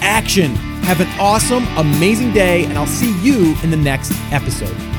action. 0.00 0.54
Have 0.84 1.00
an 1.00 1.08
awesome, 1.20 1.66
amazing 1.76 2.32
day, 2.32 2.64
and 2.64 2.76
I'll 2.76 2.86
see 2.86 3.16
you 3.22 3.54
in 3.62 3.70
the 3.70 3.76
next 3.76 4.12
episode. 4.32 4.91